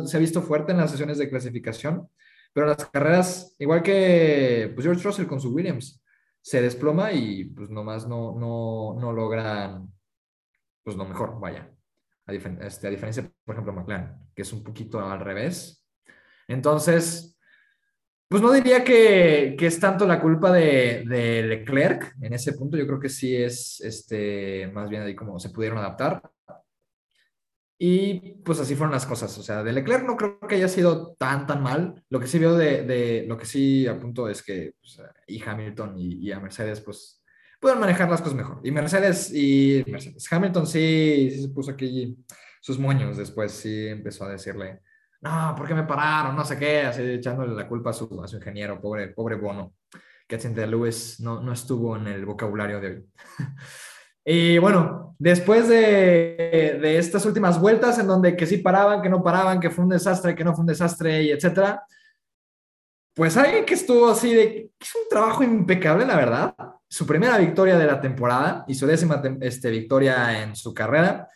se 0.06 0.16
ha 0.16 0.20
visto 0.20 0.40
fuerte 0.40 0.72
en 0.72 0.78
las 0.78 0.90
sesiones 0.90 1.18
de 1.18 1.28
clasificación, 1.28 2.08
pero 2.52 2.66
las 2.66 2.86
carreras, 2.86 3.54
igual 3.58 3.82
que 3.82 4.70
pues, 4.74 4.84
George 4.84 5.02
Russell 5.02 5.26
con 5.26 5.40
su 5.40 5.54
Williams, 5.54 6.02
se 6.40 6.60
desploma 6.60 7.12
y 7.12 7.44
pues 7.44 7.70
nomás 7.70 8.06
no, 8.08 8.34
no, 8.38 8.96
no 9.00 9.12
logran 9.12 9.92
pues 10.82 10.96
lo 10.96 11.04
mejor, 11.04 11.38
vaya. 11.40 11.70
A, 12.26 12.32
este, 12.32 12.90
diferencia, 12.90 13.30
por 13.44 13.54
ejemplo, 13.54 13.72
McLaren, 13.72 14.14
que 14.34 14.42
es 14.42 14.52
un 14.52 14.62
poquito 14.62 15.00
al 15.00 15.20
revés. 15.20 15.84
Entonces, 16.48 17.38
pues 18.28 18.42
no 18.42 18.52
diría 18.52 18.82
que, 18.82 19.56
que 19.58 19.66
es 19.66 19.78
tanto 19.78 20.06
la 20.06 20.20
culpa 20.20 20.52
de, 20.52 21.04
de, 21.06 21.42
Leclerc 21.42 22.14
en 22.20 22.32
ese 22.32 22.54
punto. 22.54 22.76
Yo 22.76 22.86
creo 22.86 23.00
que 23.00 23.08
sí 23.08 23.36
es 23.36 23.80
este, 23.80 24.68
más 24.72 24.88
bien 24.88 25.02
ahí 25.02 25.14
como 25.14 25.38
se 25.38 25.50
pudieron 25.50 25.78
adaptar. 25.78 26.22
Y 27.84 28.34
pues 28.44 28.60
así 28.60 28.76
fueron 28.76 28.92
las 28.92 29.06
cosas. 29.06 29.36
O 29.38 29.42
sea, 29.42 29.64
de 29.64 29.72
Leclerc 29.72 30.06
no 30.06 30.16
creo 30.16 30.38
que 30.38 30.54
haya 30.54 30.68
sido 30.68 31.16
tan, 31.18 31.48
tan 31.48 31.64
mal. 31.64 32.00
Lo 32.10 32.20
que 32.20 32.28
sí 32.28 32.38
veo 32.38 32.54
de, 32.54 32.84
de 32.84 33.24
lo 33.26 33.36
que 33.36 33.44
sí 33.44 33.88
apunto 33.88 34.28
es 34.28 34.40
que 34.44 34.74
pues, 34.78 35.02
y 35.26 35.42
Hamilton 35.42 35.98
y, 35.98 36.28
y, 36.28 36.30
a 36.30 36.38
Mercedes, 36.38 36.80
pues 36.80 37.24
pueden 37.58 37.80
manejar 37.80 38.08
las 38.08 38.20
cosas 38.20 38.36
mejor. 38.36 38.60
Y 38.62 38.70
Mercedes 38.70 39.34
y 39.34 39.82
Mercedes. 39.88 40.32
Hamilton 40.32 40.64
sí, 40.64 41.28
sí 41.32 41.42
se 41.42 41.48
puso 41.48 41.72
aquí 41.72 42.16
sus 42.60 42.78
moños 42.78 43.16
después, 43.16 43.50
sí 43.50 43.88
empezó 43.88 44.26
a 44.26 44.30
decirle, 44.30 44.82
no, 45.20 45.52
¿por 45.56 45.66
qué 45.66 45.74
me 45.74 45.82
pararon? 45.82 46.36
No 46.36 46.44
sé 46.44 46.56
qué, 46.56 46.82
así 46.82 47.02
echándole 47.02 47.52
la 47.52 47.66
culpa 47.66 47.90
a 47.90 47.94
su, 47.94 48.22
a 48.22 48.28
su 48.28 48.36
ingeniero, 48.36 48.80
pobre, 48.80 49.08
pobre 49.08 49.34
Bono, 49.34 49.74
que 50.28 50.38
Lewis 50.68 51.18
no, 51.18 51.42
no 51.42 51.52
estuvo 51.52 51.96
en 51.96 52.06
el 52.06 52.24
vocabulario 52.26 52.80
de 52.80 52.86
hoy. 52.86 53.04
Y 54.24 54.58
bueno, 54.58 55.14
después 55.18 55.68
de, 55.68 56.78
de, 56.80 56.98
estas 56.98 57.26
últimas 57.26 57.60
vueltas 57.60 57.98
en 57.98 58.06
donde 58.06 58.36
que 58.36 58.46
sí 58.46 58.58
paraban, 58.58 59.02
que 59.02 59.08
no 59.08 59.22
paraban, 59.22 59.60
que 59.60 59.70
fue 59.70 59.84
un 59.84 59.90
desastre, 59.90 60.34
que 60.34 60.44
no 60.44 60.54
fue 60.54 60.62
un 60.62 60.68
desastre, 60.68 61.22
y 61.22 61.30
etcétera, 61.30 61.84
pues 63.14 63.36
alguien 63.36 63.64
que 63.64 63.74
estuvo 63.74 64.08
así 64.08 64.32
de, 64.32 64.70
hizo 64.80 64.98
un 64.98 65.08
trabajo 65.08 65.42
impecable, 65.42 66.06
la 66.06 66.16
verdad. 66.16 66.54
Su 66.88 67.06
primera 67.06 67.38
victoria 67.38 67.78
de 67.78 67.86
la 67.86 68.00
temporada 68.00 68.64
y 68.66 68.74
su 68.74 68.86
décima 68.86 69.22
este, 69.40 69.70
victoria 69.70 70.42
en 70.42 70.56
su 70.56 70.72
carrera. 70.72 71.28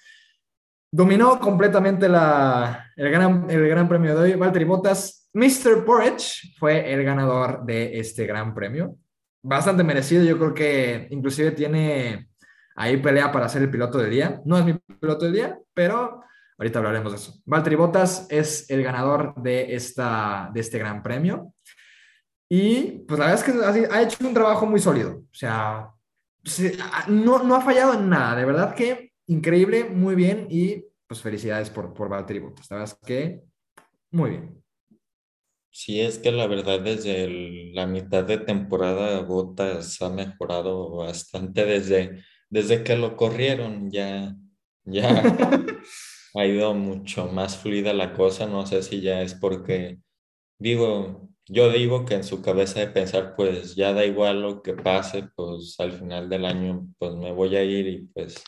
Dominó 0.90 1.38
completamente 1.38 2.08
la, 2.08 2.92
el, 2.96 3.10
gran, 3.10 3.50
el 3.50 3.68
gran 3.68 3.88
premio 3.88 4.14
de 4.14 4.22
hoy. 4.22 4.38
Valtteri 4.38 4.64
Bottas, 4.64 5.28
Mr. 5.34 5.84
Porridge, 5.84 6.56
fue 6.58 6.92
el 6.92 7.04
ganador 7.04 7.64
de 7.64 7.98
este 7.98 8.26
gran 8.26 8.54
premio. 8.54 8.96
Bastante 9.42 9.84
merecido, 9.84 10.24
yo 10.24 10.38
creo 10.38 10.54
que 10.54 11.08
inclusive 11.10 11.50
tiene 11.50 12.28
ahí 12.76 12.98
pelea 12.98 13.32
para 13.32 13.48
ser 13.48 13.62
el 13.62 13.70
piloto 13.70 13.98
del 13.98 14.10
día. 14.10 14.40
No 14.44 14.58
es 14.58 14.64
mi 14.64 14.74
piloto 14.74 15.24
del 15.24 15.34
día, 15.34 15.58
pero 15.74 16.22
ahorita 16.58 16.78
hablaremos 16.78 17.12
de 17.12 17.18
eso. 17.18 17.34
Valtteri 17.44 17.76
Bottas 17.76 18.26
es 18.30 18.70
el 18.70 18.82
ganador 18.82 19.34
de, 19.36 19.74
esta, 19.74 20.50
de 20.52 20.60
este 20.60 20.78
gran 20.78 21.02
premio. 21.02 21.52
Y 22.48 23.04
pues 23.08 23.18
la 23.18 23.26
verdad 23.26 23.48
es 23.48 23.84
que 23.84 23.90
ha 23.90 24.02
hecho 24.02 24.26
un 24.26 24.34
trabajo 24.34 24.66
muy 24.66 24.78
sólido. 24.78 25.24
O 25.30 25.34
sea, 25.34 25.90
no, 27.08 27.42
no 27.42 27.54
ha 27.56 27.60
fallado 27.60 27.94
en 27.94 28.08
nada. 28.08 28.36
De 28.36 28.44
verdad 28.44 28.74
que 28.74 29.12
increíble, 29.26 29.84
muy 29.84 30.14
bien. 30.14 30.46
Y 30.50 30.84
pues 31.06 31.20
felicidades 31.20 31.70
por, 31.70 31.92
por 31.92 32.08
Valtteri 32.08 32.40
Bottas. 32.40 32.70
La 32.70 32.76
verdad 32.76 32.96
es 33.00 33.06
que 33.06 33.40
muy 34.10 34.30
bien. 34.30 34.62
Sí, 35.70 36.00
es 36.00 36.18
que 36.18 36.32
la 36.32 36.46
verdad 36.46 36.80
desde 36.80 37.28
la 37.74 37.86
mitad 37.86 38.24
de 38.24 38.38
temporada 38.38 39.20
Bottas 39.20 40.00
ha 40.00 40.08
mejorado 40.08 40.96
bastante 40.96 41.66
desde 41.66 42.24
desde 42.56 42.82
que 42.82 42.96
lo 42.96 43.18
corrieron 43.18 43.90
ya, 43.90 44.34
ya 44.84 45.10
ha 46.34 46.46
ido 46.46 46.72
mucho 46.72 47.26
más 47.26 47.58
fluida 47.58 47.92
la 47.92 48.14
cosa. 48.14 48.46
No 48.46 48.66
sé 48.66 48.82
si 48.82 49.02
ya 49.02 49.20
es 49.20 49.34
porque, 49.34 49.98
digo, 50.58 51.28
yo 51.46 51.70
digo 51.70 52.06
que 52.06 52.14
en 52.14 52.24
su 52.24 52.40
cabeza 52.40 52.80
de 52.80 52.86
pensar, 52.88 53.34
pues 53.36 53.76
ya 53.76 53.92
da 53.92 54.06
igual 54.06 54.40
lo 54.40 54.62
que 54.62 54.72
pase, 54.72 55.28
pues 55.36 55.78
al 55.80 55.92
final 55.92 56.30
del 56.30 56.46
año, 56.46 56.88
pues 56.98 57.14
me 57.14 57.30
voy 57.30 57.56
a 57.56 57.62
ir 57.62 57.88
y 57.88 58.06
pues, 58.06 58.42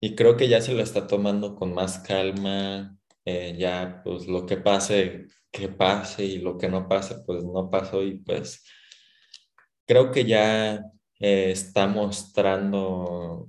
y 0.00 0.14
creo 0.14 0.38
que 0.38 0.48
ya 0.48 0.62
se 0.62 0.72
lo 0.72 0.82
está 0.82 1.06
tomando 1.06 1.56
con 1.56 1.74
más 1.74 1.98
calma. 1.98 2.96
Eh, 3.26 3.54
ya, 3.58 4.00
pues 4.02 4.26
lo 4.26 4.46
que 4.46 4.56
pase, 4.56 5.26
que 5.50 5.68
pase 5.68 6.24
y 6.24 6.38
lo 6.38 6.56
que 6.56 6.68
no 6.68 6.88
pase, 6.88 7.16
pues 7.26 7.44
no 7.44 7.70
pasó 7.70 8.02
y 8.02 8.18
pues 8.18 8.64
creo 9.86 10.10
que 10.10 10.24
ya 10.24 10.82
eh, 11.20 11.50
está 11.50 11.86
mostrando, 11.86 13.48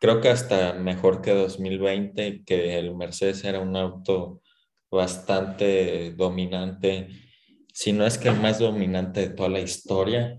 creo 0.00 0.20
que 0.20 0.28
hasta 0.28 0.74
mejor 0.74 1.22
que 1.22 1.32
2020, 1.32 2.44
que 2.44 2.78
el 2.78 2.94
Mercedes 2.94 3.44
era 3.44 3.60
un 3.60 3.76
auto 3.76 4.42
bastante 4.90 6.12
dominante, 6.12 7.08
si 7.72 7.92
no 7.92 8.06
es 8.06 8.18
que 8.18 8.28
el 8.28 8.40
más 8.40 8.58
dominante 8.58 9.20
de 9.20 9.30
toda 9.30 9.48
la 9.48 9.60
historia. 9.60 10.38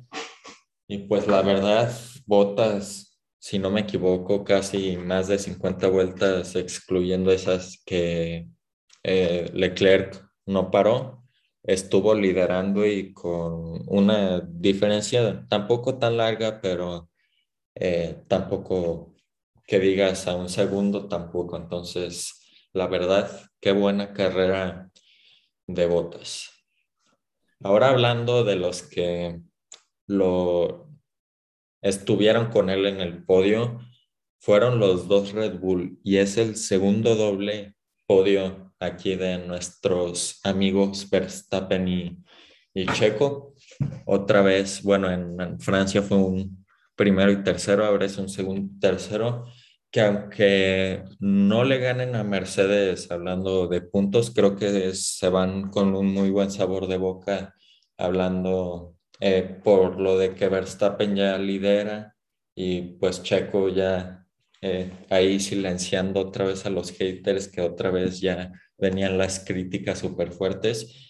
Y 0.88 1.00
pues 1.08 1.28
la 1.28 1.42
verdad, 1.42 1.92
Botas, 2.26 3.20
si 3.40 3.58
no 3.60 3.72
me 3.72 3.82
equivoco, 3.82 4.44
casi 4.44 4.98
más 4.98 5.28
de 5.28 5.40
50 5.40 5.88
vueltas, 5.88 6.56
excluyendo 6.56 7.32
esas 7.32 7.82
que 7.86 8.48
eh, 9.04 9.50
Leclerc 9.54 10.24
no 10.46 10.70
paró 10.70 11.23
estuvo 11.64 12.14
liderando 12.14 12.86
y 12.86 13.14
con 13.14 13.84
una 13.88 14.42
diferencia 14.42 15.46
tampoco 15.50 15.98
tan 15.98 16.18
larga, 16.18 16.62
pero 16.62 17.10
eh, 17.76 18.24
tampoco 18.28 19.16
que 19.66 19.80
digas 19.80 20.28
a 20.28 20.36
un 20.36 20.50
segundo 20.50 21.08
tampoco. 21.08 21.58
Entonces, 21.58 22.70
la 22.74 22.88
verdad, 22.88 23.30
qué 23.62 23.72
buena 23.72 24.14
carrera 24.14 24.92
de 25.68 25.86
botas. 25.88 26.52
Ahora 27.62 27.90
hablando 27.90 28.44
de 28.44 28.58
los 28.58 28.84
que 28.84 29.40
lo 30.06 30.90
estuvieron 31.82 32.50
con 32.52 32.70
él 32.70 32.86
en 32.86 33.00
el 33.00 33.24
podio, 33.26 33.80
fueron 34.40 34.80
los 34.80 35.08
dos 35.08 35.32
Red 35.32 35.60
Bull 35.60 36.00
y 36.04 36.18
es 36.18 36.38
el 36.38 36.58
segundo 36.58 37.16
doble 37.16 37.76
podio 38.06 38.63
aquí 38.86 39.16
de 39.16 39.38
nuestros 39.40 40.40
amigos 40.44 41.10
Verstappen 41.10 41.88
y, 41.88 42.24
y 42.74 42.86
Checo. 42.88 43.54
Otra 44.06 44.42
vez, 44.42 44.84
bueno, 44.84 45.12
en, 45.12 45.60
Francia 45.60 46.02
fue 46.02 46.18
un 46.18 46.66
primero 46.96 47.32
y 47.32 47.44
tercero, 47.44 47.86
ahora 47.86 48.06
es 48.06 48.18
un 48.18 48.30
segundo 48.30 48.62
y 48.76 48.80
tercero, 48.80 49.46
que 49.92 50.02
aunque 50.02 51.04
no 51.20 51.64
le 51.64 51.80
ganen 51.80 52.16
a 52.16 52.24
Mercedes 52.24 53.12
hablando 53.12 53.68
de 53.68 53.82
puntos, 53.82 54.32
creo 54.32 54.56
que 54.56 54.94
se 54.94 55.30
van 55.30 55.70
con 55.70 55.96
un 55.96 56.14
muy 56.14 56.30
buen 56.30 56.52
sabor 56.52 56.88
de 56.88 56.98
boca 56.98 57.54
hablando 57.98 58.96
eh, 59.20 59.60
por 59.64 60.00
lo 60.00 60.18
de 60.18 60.34
que 60.36 60.50
Verstappen 60.50 61.16
ya 61.16 61.38
lidera 61.38 62.16
y 62.56 62.82
pues 62.98 63.24
Checo 63.24 63.70
ya 63.70 64.26
eh, 64.62 64.92
ahí 65.10 65.40
silenciando 65.40 66.22
otra 66.22 66.46
vez 66.46 66.66
a 66.66 66.70
los 66.70 66.92
haters 66.92 67.48
que 67.48 67.62
otra 67.62 67.92
vez 67.92 68.20
ya 68.22 68.52
venían 68.84 69.18
las 69.18 69.40
críticas 69.40 70.00
súper 70.00 70.32
fuertes. 70.32 71.10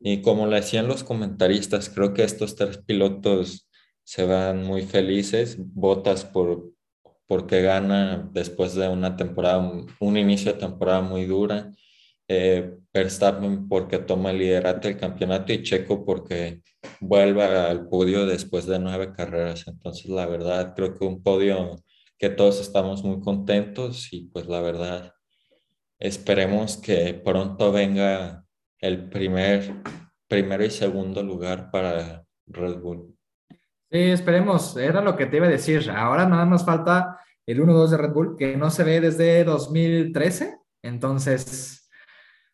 Y 0.00 0.22
como 0.22 0.46
le 0.46 0.56
decían 0.56 0.88
los 0.88 1.04
comentaristas, 1.04 1.90
creo 1.90 2.14
que 2.14 2.24
estos 2.24 2.56
tres 2.56 2.78
pilotos 2.78 3.68
se 4.02 4.24
van 4.24 4.64
muy 4.64 4.82
felices. 4.82 5.56
Botas 5.58 6.24
por, 6.24 6.72
porque 7.26 7.62
gana 7.62 8.28
después 8.32 8.74
de 8.74 8.88
una 8.88 9.16
temporada, 9.16 9.58
un 10.00 10.16
inicio 10.16 10.52
de 10.52 10.58
temporada 10.58 11.02
muy 11.02 11.26
dura. 11.26 11.70
Eh, 12.28 12.76
Verstappen 12.92 13.68
porque 13.68 13.98
toma 13.98 14.30
el 14.30 14.38
liderato 14.38 14.88
del 14.88 14.96
campeonato 14.96 15.52
y 15.52 15.62
Checo 15.62 16.04
porque 16.04 16.62
vuelve 17.00 17.42
al 17.44 17.88
podio 17.88 18.24
después 18.26 18.66
de 18.66 18.78
nueve 18.78 19.12
carreras. 19.12 19.66
Entonces, 19.68 20.06
la 20.06 20.26
verdad, 20.26 20.74
creo 20.74 20.94
que 20.94 21.04
un 21.04 21.22
podio 21.22 21.76
que 22.18 22.30
todos 22.30 22.60
estamos 22.60 23.02
muy 23.04 23.20
contentos 23.20 24.12
y 24.12 24.26
pues 24.26 24.46
la 24.46 24.60
verdad, 24.60 25.12
esperemos 26.00 26.78
que 26.78 27.14
pronto 27.22 27.70
venga 27.70 28.44
el 28.80 29.08
primer, 29.10 29.74
primero 30.26 30.64
y 30.64 30.70
segundo 30.70 31.22
lugar 31.22 31.70
para 31.70 32.24
Red 32.46 32.78
Bull. 32.78 33.16
Sí, 33.90 33.98
esperemos, 33.98 34.76
era 34.76 35.00
lo 35.00 35.16
que 35.16 35.26
te 35.26 35.36
iba 35.36 35.46
a 35.46 35.50
decir. 35.50 35.90
Ahora 35.90 36.26
nada 36.26 36.46
más 36.46 36.64
falta 36.64 37.20
el 37.44 37.60
1-2 37.60 37.90
de 37.90 37.96
Red 37.96 38.12
Bull, 38.12 38.36
que 38.36 38.56
no 38.56 38.70
se 38.70 38.84
ve 38.84 39.00
desde 39.00 39.44
2013. 39.44 40.58
Entonces, 40.82 41.90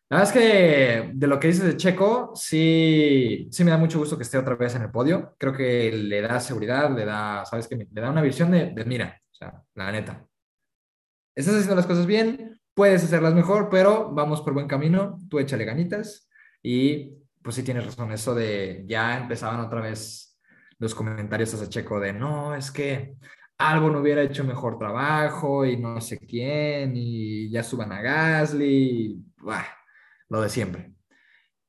la 0.09 0.17
verdad 0.17 0.35
es 0.35 0.41
que 0.41 1.11
de 1.13 1.27
lo 1.27 1.39
que 1.39 1.47
dices 1.47 1.65
de 1.65 1.77
Checo, 1.77 2.31
sí, 2.35 3.47
sí 3.51 3.63
me 3.63 3.71
da 3.71 3.77
mucho 3.77 3.99
gusto 3.99 4.17
que 4.17 4.23
esté 4.23 4.37
otra 4.37 4.55
vez 4.55 4.75
en 4.75 4.81
el 4.81 4.91
podio. 4.91 5.35
Creo 5.37 5.53
que 5.53 5.91
le 5.91 6.21
da 6.21 6.39
seguridad, 6.39 6.93
le 6.95 7.05
da, 7.05 7.45
¿sabes 7.45 7.67
qué? 7.67 7.75
Le 7.75 8.01
da 8.01 8.09
una 8.09 8.21
visión 8.21 8.51
de, 8.51 8.71
de 8.71 8.85
mira, 8.85 9.21
o 9.31 9.35
sea, 9.35 9.63
la 9.75 9.91
neta. 9.91 10.25
Estás 11.35 11.53
haciendo 11.53 11.75
las 11.75 11.85
cosas 11.85 12.07
bien, 12.07 12.56
puedes 12.77 13.03
hacerlas 13.03 13.33
mejor, 13.33 13.69
pero 13.71 14.11
vamos 14.11 14.41
por 14.41 14.53
buen 14.53 14.67
camino. 14.67 15.17
Tú 15.31 15.39
échale 15.39 15.65
ganitas 15.65 16.29
y 16.61 17.11
pues 17.41 17.55
sí 17.55 17.63
tienes 17.63 17.83
razón, 17.83 18.11
eso 18.11 18.35
de 18.35 18.85
ya 18.87 19.17
empezaban 19.17 19.61
otra 19.61 19.81
vez 19.81 20.39
los 20.77 20.93
comentarios 20.93 21.51
hacia 21.55 21.69
Checo 21.69 21.99
de 21.99 22.13
no, 22.13 22.53
es 22.53 22.69
que 22.69 23.15
algo 23.57 23.89
no 23.89 23.99
hubiera 23.99 24.21
hecho 24.21 24.43
mejor 24.43 24.77
trabajo 24.77 25.65
y 25.65 25.77
no 25.77 25.99
sé 26.01 26.19
quién 26.19 26.93
y 26.95 27.49
ya 27.49 27.63
suban 27.63 27.91
a 27.91 27.99
Gasly, 27.99 29.25
lo 30.29 30.41
de 30.41 30.49
siempre. 30.49 30.93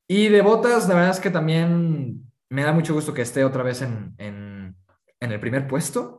Y 0.07 0.29
de 0.29 0.43
botas, 0.43 0.89
la 0.89 0.95
verdad 0.95 1.13
es 1.13 1.21
que 1.21 1.31
también 1.31 2.31
me 2.51 2.65
da 2.65 2.73
mucho 2.73 2.93
gusto 2.93 3.15
que 3.15 3.23
esté 3.23 3.45
otra 3.45 3.63
vez 3.63 3.81
en, 3.81 4.15
en, 4.19 4.77
en 5.21 5.33
el 5.33 5.41
primer 5.41 5.67
puesto 5.67 6.18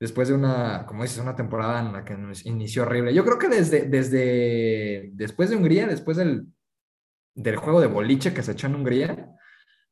después 0.00 0.28
de 0.28 0.34
una, 0.34 0.86
como 0.86 1.02
dices, 1.02 1.18
una 1.18 1.36
temporada 1.36 1.80
en 1.80 1.92
la 1.92 2.04
que 2.04 2.16
inició 2.44 2.82
horrible. 2.82 3.12
Yo 3.12 3.24
creo 3.24 3.38
que 3.38 3.48
desde, 3.48 3.82
desde 3.82 5.10
después 5.12 5.50
de 5.50 5.56
Hungría, 5.56 5.86
después 5.86 6.16
del, 6.16 6.46
del 7.34 7.56
juego 7.56 7.80
de 7.80 7.86
boliche 7.86 8.32
que 8.32 8.42
se 8.42 8.52
echó 8.52 8.66
en 8.66 8.76
Hungría, 8.76 9.28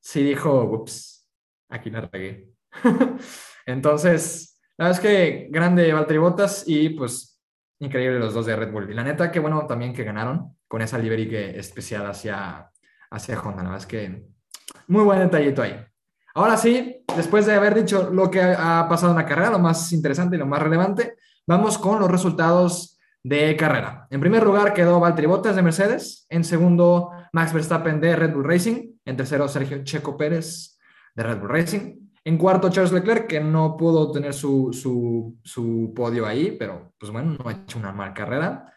sí 0.01 0.23
dijo, 0.23 0.64
ups, 0.64 1.29
aquí 1.68 1.90
la 1.90 2.01
regué. 2.01 2.49
Entonces, 3.66 4.59
la 4.79 4.87
verdad 4.87 5.05
es 5.05 5.09
que 5.09 5.49
grande 5.51 5.92
Valtteri 5.92 6.18
Bottas 6.18 6.64
y 6.66 6.88
pues 6.90 7.40
increíble 7.81 8.18
los 8.18 8.33
dos 8.33 8.47
de 8.47 8.57
Red 8.57 8.73
Bull. 8.73 8.90
Y 8.90 8.94
la 8.94 9.05
neta, 9.05 9.31
qué 9.31 9.40
bueno 9.40 9.66
también 9.66 9.92
que 9.92 10.05
ganaron 10.05 10.57
con 10.66 10.81
esa 10.81 10.99
livery 10.99 11.29
que 11.29 11.59
especial 11.59 12.07
hacia, 12.07 12.71
hacia 13.11 13.40
Honda. 13.40 13.62
La 13.62 13.71
verdad 13.71 13.79
es 13.79 13.87
que 13.87 14.27
muy 14.87 15.05
buen 15.05 15.18
detallito 15.18 15.62
ahí. 15.62 15.79
Ahora 16.38 16.57
sí, 16.57 17.05
después 17.16 17.46
de 17.46 17.55
haber 17.55 17.74
dicho 17.74 18.11
lo 18.12 18.31
que 18.31 18.40
ha 18.40 18.87
pasado 18.88 19.11
en 19.11 19.18
la 19.18 19.27
carrera, 19.27 19.51
lo 19.51 19.59
más 19.59 19.90
interesante 19.92 20.37
y 20.37 20.38
lo 20.38 20.46
más 20.46 20.62
relevante, 20.62 21.16
vamos 21.48 21.79
con 21.79 21.98
los 21.98 22.09
resultados 22.09 22.96
de 23.24 23.57
carrera. 23.57 24.07
En 24.09 24.20
primer 24.20 24.44
lugar 24.44 24.72
quedó 24.72 25.01
Valtteri 25.01 25.27
Bottas 25.27 25.57
de 25.57 25.62
Mercedes, 25.62 26.27
en 26.29 26.44
segundo 26.44 27.11
Max 27.33 27.53
Verstappen 27.53 28.01
de 28.01 28.14
Red 28.14 28.35
Bull 28.35 28.44
Racing, 28.44 28.98
en 29.05 29.16
tercero 29.16 29.48
Sergio 29.48 29.83
Checo 29.83 30.16
Pérez 30.16 30.79
de 31.16 31.24
Red 31.24 31.40
Bull 31.40 31.48
Racing, 31.48 32.09
en 32.22 32.38
cuarto 32.38 32.70
Charles 32.70 32.92
Leclerc, 32.92 33.27
que 33.27 33.40
no 33.40 33.77
pudo 33.77 34.12
tener 34.12 34.33
su, 34.33 34.70
su, 35.42 35.92
podio 35.92 36.24
ahí, 36.24 36.55
pero 36.57 36.92
pues 37.01 37.11
bueno, 37.11 37.37
no 37.37 37.51
ha 37.51 37.53
hecho 37.53 37.81
una 37.81 37.90
mala 37.90 38.14
carrera. 38.14 38.72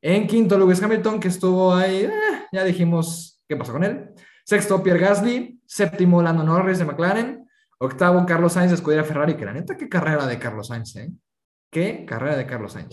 En 0.00 0.26
quinto 0.26 0.58
Lewis 0.58 0.82
Hamilton, 0.82 1.20
que 1.20 1.28
estuvo 1.28 1.74
ahí, 1.74 2.06
eh, 2.06 2.10
ya 2.50 2.64
dijimos 2.64 3.44
qué 3.46 3.54
pasó 3.54 3.74
con 3.74 3.84
él. 3.84 4.11
Sexto 4.44 4.82
Pierre 4.82 5.00
Gasly, 5.00 5.60
séptimo 5.66 6.22
Lando 6.22 6.42
Norris 6.44 6.78
de 6.78 6.84
McLaren, 6.84 7.48
octavo 7.78 8.24
Carlos 8.26 8.52
Sainz 8.52 8.70
de 8.70 8.76
Escudería 8.76 9.04
Ferrari, 9.04 9.36
que 9.36 9.44
la 9.44 9.52
neta, 9.52 9.76
qué 9.76 9.88
carrera 9.88 10.26
de 10.26 10.38
Carlos 10.38 10.68
Sainz, 10.68 10.96
¿eh? 10.96 11.10
Qué 11.72 12.04
carrera 12.04 12.36
de 12.36 12.46
Carlos 12.46 12.74
Sainz. 12.74 12.88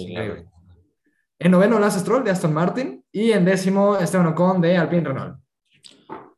En 1.38 1.52
noveno, 1.52 1.80
Lance 1.80 2.00
Stroll 2.00 2.24
de 2.24 2.32
Aston 2.32 2.54
Martin. 2.54 3.04
Y 3.12 3.34
en 3.34 3.44
décimo, 3.44 3.98
Esteban 3.98 4.28
Ocon 4.28 4.62
de 4.62 4.78
Alpine 4.78 5.04
Renault. 5.04 5.38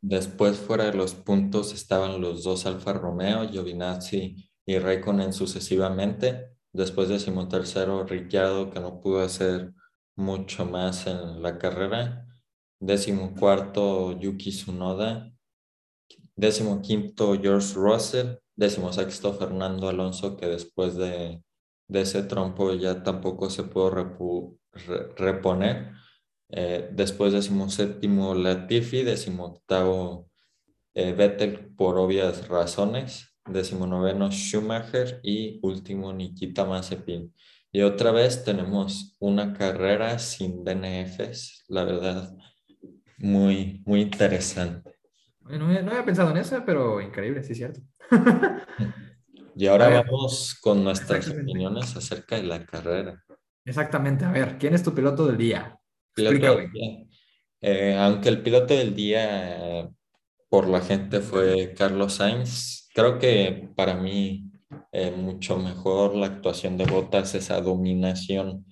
Después, 0.01 0.57
fuera 0.57 0.85
de 0.85 0.93
los 0.93 1.13
puntos, 1.13 1.71
estaban 1.71 2.19
los 2.19 2.43
dos 2.43 2.65
Alfa 2.65 2.93
Romeo, 2.93 3.47
Giovinazzi 3.47 4.49
y 4.65 4.79
Raikkonen 4.79 5.33
sucesivamente. 5.33 6.47
Después, 6.73 7.09
décimo 7.09 7.47
tercero, 7.47 8.03
Ricciardo, 8.05 8.71
que 8.71 8.79
no 8.79 8.99
pudo 9.01 9.21
hacer 9.21 9.71
mucho 10.15 10.65
más 10.65 11.05
en 11.05 11.43
la 11.43 11.59
carrera. 11.59 12.25
Décimo 12.81 13.35
cuarto, 13.35 14.19
Yuki 14.19 14.49
Tsunoda. 14.49 15.31
Décimo 16.35 16.81
quinto, 16.81 17.39
George 17.39 17.75
Russell. 17.75 18.39
Décimo 18.55 18.91
sexto, 18.91 19.33
Fernando 19.33 19.87
Alonso, 19.87 20.35
que 20.35 20.47
después 20.47 20.95
de, 20.95 21.43
de 21.87 22.01
ese 22.01 22.23
trompo 22.23 22.73
ya 22.73 23.03
tampoco 23.03 23.51
se 23.51 23.63
pudo 23.63 24.57
reponer. 25.15 25.91
Eh, 26.49 26.89
después 26.91 27.33
décimo 27.33 27.69
séptimo 27.69 28.33
Latifi, 28.33 29.03
décimo 29.03 29.45
octavo 29.45 30.29
eh, 30.95 31.13
Vettel 31.13 31.75
por 31.75 31.99
obvias 31.99 32.47
razones, 32.47 33.37
décimo 33.45 33.85
noveno 33.85 34.31
Schumacher 34.31 35.19
y 35.21 35.59
último 35.61 36.11
Nikita 36.13 36.65
Mazepin. 36.65 37.31
Y 37.71 37.81
otra 37.83 38.11
vez 38.11 38.43
tenemos 38.43 39.15
una 39.19 39.53
carrera 39.53 40.17
sin 40.17 40.63
DNFs, 40.63 41.63
la 41.69 41.83
verdad, 41.85 42.35
muy, 43.21 43.81
muy 43.85 44.01
interesante. 44.01 44.95
No, 45.41 45.67
había 45.67 46.05
pensado 46.05 46.31
en 46.31 46.37
eso, 46.37 46.63
pero 46.65 47.01
increíble, 47.01 47.43
sí 47.43 47.55
cierto. 47.55 47.81
y 49.55 49.67
ahora 49.67 49.89
vamos 50.01 50.57
con 50.61 50.83
nuestras 50.83 51.29
opiniones 51.29 51.95
acerca 51.95 52.37
de 52.37 52.43
la 52.43 52.65
carrera. 52.65 53.23
Exactamente, 53.65 54.25
a 54.25 54.31
ver, 54.31 54.57
¿quién 54.57 54.73
es 54.73 54.83
tu 54.83 54.93
piloto 54.93 55.27
del 55.27 55.37
día? 55.37 55.77
Piloto 56.13 56.57
del 56.57 56.71
día. 56.71 57.05
Eh, 57.61 57.95
aunque 57.97 58.29
el 58.29 58.41
piloto 58.41 58.73
del 58.73 58.95
día 58.95 59.89
por 60.49 60.67
la 60.67 60.81
gente 60.81 61.19
fue 61.19 61.73
Carlos 61.77 62.15
Sainz, 62.15 62.89
creo 62.93 63.19
que 63.19 63.69
para 63.75 63.95
mí 63.95 64.51
eh, 64.91 65.11
mucho 65.11 65.57
mejor 65.57 66.15
la 66.15 66.27
actuación 66.27 66.77
de 66.77 66.85
Bottas, 66.85 67.35
esa 67.35 67.61
dominación. 67.61 68.65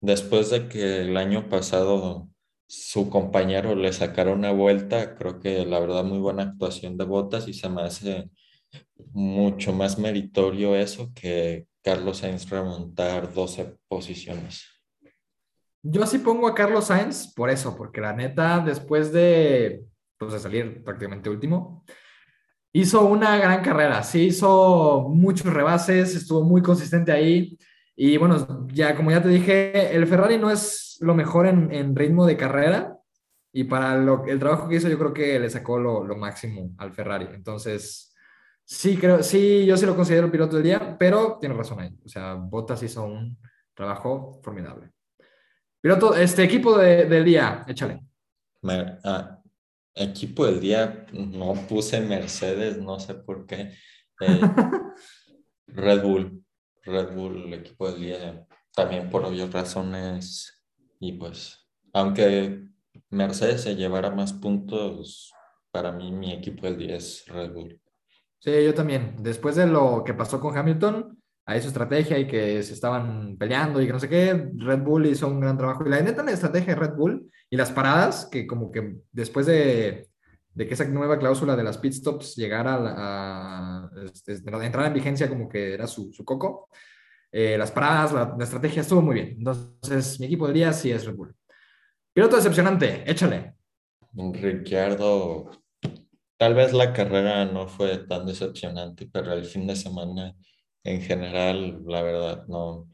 Después 0.00 0.50
de 0.50 0.68
que 0.68 1.02
el 1.02 1.16
año 1.16 1.48
pasado 1.48 2.30
su 2.70 3.10
compañero 3.10 3.74
le 3.74 3.92
sacara 3.92 4.30
una 4.30 4.52
vuelta, 4.52 5.16
creo 5.16 5.40
que 5.40 5.66
la 5.66 5.80
verdad 5.80 6.04
muy 6.04 6.18
buena 6.18 6.44
actuación 6.44 6.96
de 6.96 7.04
Bottas 7.04 7.48
y 7.48 7.52
se 7.52 7.68
me 7.68 7.82
hace 7.82 8.30
mucho 9.12 9.72
más 9.72 9.98
meritorio 9.98 10.76
eso 10.76 11.10
que 11.12 11.66
Carlos 11.82 12.18
Sainz 12.18 12.48
remontar 12.48 13.34
12 13.34 13.76
posiciones. 13.88 14.62
Yo 15.82 16.06
sí 16.06 16.18
pongo 16.18 16.46
a 16.46 16.54
Carlos 16.54 16.84
Sainz 16.84 17.34
por 17.34 17.50
eso, 17.50 17.76
porque 17.76 18.00
la 18.00 18.12
neta, 18.12 18.60
después 18.60 19.12
de, 19.12 19.84
pues, 20.16 20.32
de 20.32 20.38
salir 20.38 20.84
prácticamente 20.84 21.28
último, 21.28 21.84
hizo 22.72 23.04
una 23.04 23.36
gran 23.38 23.64
carrera. 23.64 24.04
Sí, 24.04 24.26
hizo 24.26 25.08
muchos 25.08 25.52
rebases, 25.52 26.14
estuvo 26.14 26.44
muy 26.44 26.62
consistente 26.62 27.10
ahí. 27.10 27.58
Y 28.02 28.16
bueno, 28.16 28.66
ya 28.72 28.96
como 28.96 29.10
ya 29.10 29.22
te 29.22 29.28
dije, 29.28 29.94
el 29.94 30.06
Ferrari 30.06 30.38
no 30.38 30.50
es 30.50 30.96
lo 31.00 31.14
mejor 31.14 31.46
en, 31.46 31.70
en 31.70 31.94
ritmo 31.94 32.24
de 32.24 32.36
carrera. 32.36 32.96
Y 33.52 33.64
para 33.64 33.96
lo, 33.96 34.24
el 34.26 34.38
trabajo 34.38 34.68
que 34.68 34.76
hizo, 34.76 34.88
yo 34.88 34.98
creo 34.98 35.12
que 35.12 35.38
le 35.38 35.50
sacó 35.50 35.78
lo, 35.78 36.04
lo 36.04 36.16
máximo 36.16 36.72
al 36.78 36.92
Ferrari. 36.92 37.28
Entonces, 37.34 38.10
Sí, 38.72 38.96
creo, 38.96 39.20
sí, 39.24 39.66
yo 39.66 39.76
sí 39.76 39.84
lo 39.84 39.96
considero 39.96 40.26
el 40.26 40.30
piloto 40.30 40.54
del 40.54 40.62
día, 40.62 40.96
pero 40.96 41.38
tiene 41.40 41.56
razón 41.56 41.80
ahí. 41.80 41.90
O 42.04 42.08
sea, 42.08 42.34
Bottas 42.34 42.80
hizo 42.84 43.04
un 43.04 43.36
trabajo 43.74 44.40
formidable. 44.44 44.92
Piloto, 45.80 46.14
este 46.14 46.44
equipo 46.44 46.78
del 46.78 47.24
día, 47.24 47.64
échale. 47.66 48.00
Ah, 49.02 49.40
equipo 49.92 50.46
del 50.46 50.60
día, 50.60 51.04
no 51.12 51.54
puse 51.68 52.00
Mercedes, 52.00 52.78
no 52.78 53.00
sé 53.00 53.14
por 53.14 53.44
qué. 53.44 53.72
Eh, 54.20 54.40
Red 55.66 56.02
Bull, 56.02 56.44
Red 56.90 57.14
Bull, 57.14 57.52
equipo 57.54 57.90
del 57.90 58.00
día, 58.00 58.46
también 58.74 59.10
por 59.10 59.24
obvias 59.24 59.52
razones. 59.52 60.62
Y 60.98 61.12
pues, 61.12 61.66
aunque 61.92 62.68
Mercedes 63.10 63.62
se 63.62 63.76
llevara 63.76 64.10
más 64.10 64.32
puntos, 64.32 65.32
para 65.70 65.92
mí 65.92 66.12
mi 66.12 66.32
equipo 66.32 66.66
del 66.66 66.78
día 66.78 66.96
es 66.96 67.24
Red 67.26 67.52
Bull. 67.52 67.80
Sí, 68.38 68.50
yo 68.64 68.74
también. 68.74 69.16
Después 69.18 69.56
de 69.56 69.66
lo 69.66 70.02
que 70.04 70.14
pasó 70.14 70.40
con 70.40 70.56
Hamilton, 70.56 71.18
ahí 71.46 71.60
su 71.60 71.68
estrategia 71.68 72.18
y 72.18 72.26
que 72.26 72.62
se 72.62 72.74
estaban 72.74 73.36
peleando 73.36 73.80
y 73.80 73.86
que 73.86 73.92
no 73.92 74.00
sé 74.00 74.08
qué, 74.08 74.50
Red 74.56 74.80
Bull 74.80 75.06
hizo 75.06 75.28
un 75.28 75.40
gran 75.40 75.58
trabajo. 75.58 75.84
Y 75.84 75.90
la 75.90 76.00
neta, 76.00 76.22
la 76.22 76.32
estrategia 76.32 76.74
de 76.74 76.80
Red 76.80 76.94
Bull 76.94 77.30
y 77.50 77.56
las 77.56 77.72
paradas, 77.72 78.26
que 78.30 78.46
como 78.46 78.70
que 78.70 78.96
después 79.12 79.46
de, 79.46 80.09
de 80.54 80.66
que 80.66 80.74
esa 80.74 80.84
nueva 80.86 81.18
cláusula 81.18 81.56
de 81.56 81.62
las 81.62 81.78
pit 81.78 81.92
stops 81.92 82.36
llegara 82.36 82.74
a, 82.74 83.84
a 83.84 83.90
este, 84.04 84.32
entrar 84.32 84.86
en 84.86 84.94
vigencia 84.94 85.28
como 85.28 85.48
que 85.48 85.74
era 85.74 85.86
su, 85.86 86.12
su 86.12 86.24
coco, 86.24 86.68
eh, 87.32 87.56
las 87.56 87.70
paradas, 87.70 88.12
la, 88.12 88.34
la, 88.36 88.44
estrategia 88.44 88.82
estuvo 88.82 89.02
muy 89.02 89.14
bien. 89.14 89.36
Entonces, 89.38 90.18
mi 90.18 90.26
equipo 90.26 90.46
del 90.46 90.54
día 90.54 90.72
sí 90.72 90.90
es 90.90 91.06
Red 91.06 91.14
Bull. 91.14 91.34
Piloto 92.12 92.36
decepcionante, 92.36 93.08
échale. 93.08 93.54
Ricciardo, 94.12 95.50
tal 96.36 96.54
vez 96.54 96.72
la 96.72 96.92
carrera 96.92 97.44
no 97.44 97.68
fue 97.68 97.98
tan 97.98 98.26
decepcionante, 98.26 99.08
pero 99.12 99.32
el 99.32 99.44
fin 99.44 99.66
de 99.68 99.76
semana 99.76 100.34
en 100.82 101.00
general, 101.02 101.80
la 101.86 102.02
verdad, 102.02 102.46
no, 102.48 102.88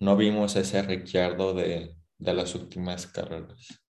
no 0.00 0.16
vimos 0.16 0.56
ese 0.56 0.82
Ricciardo 0.82 1.54
de, 1.54 1.96
de 2.18 2.34
las 2.34 2.54
últimas 2.54 3.06
carreras. 3.06 3.83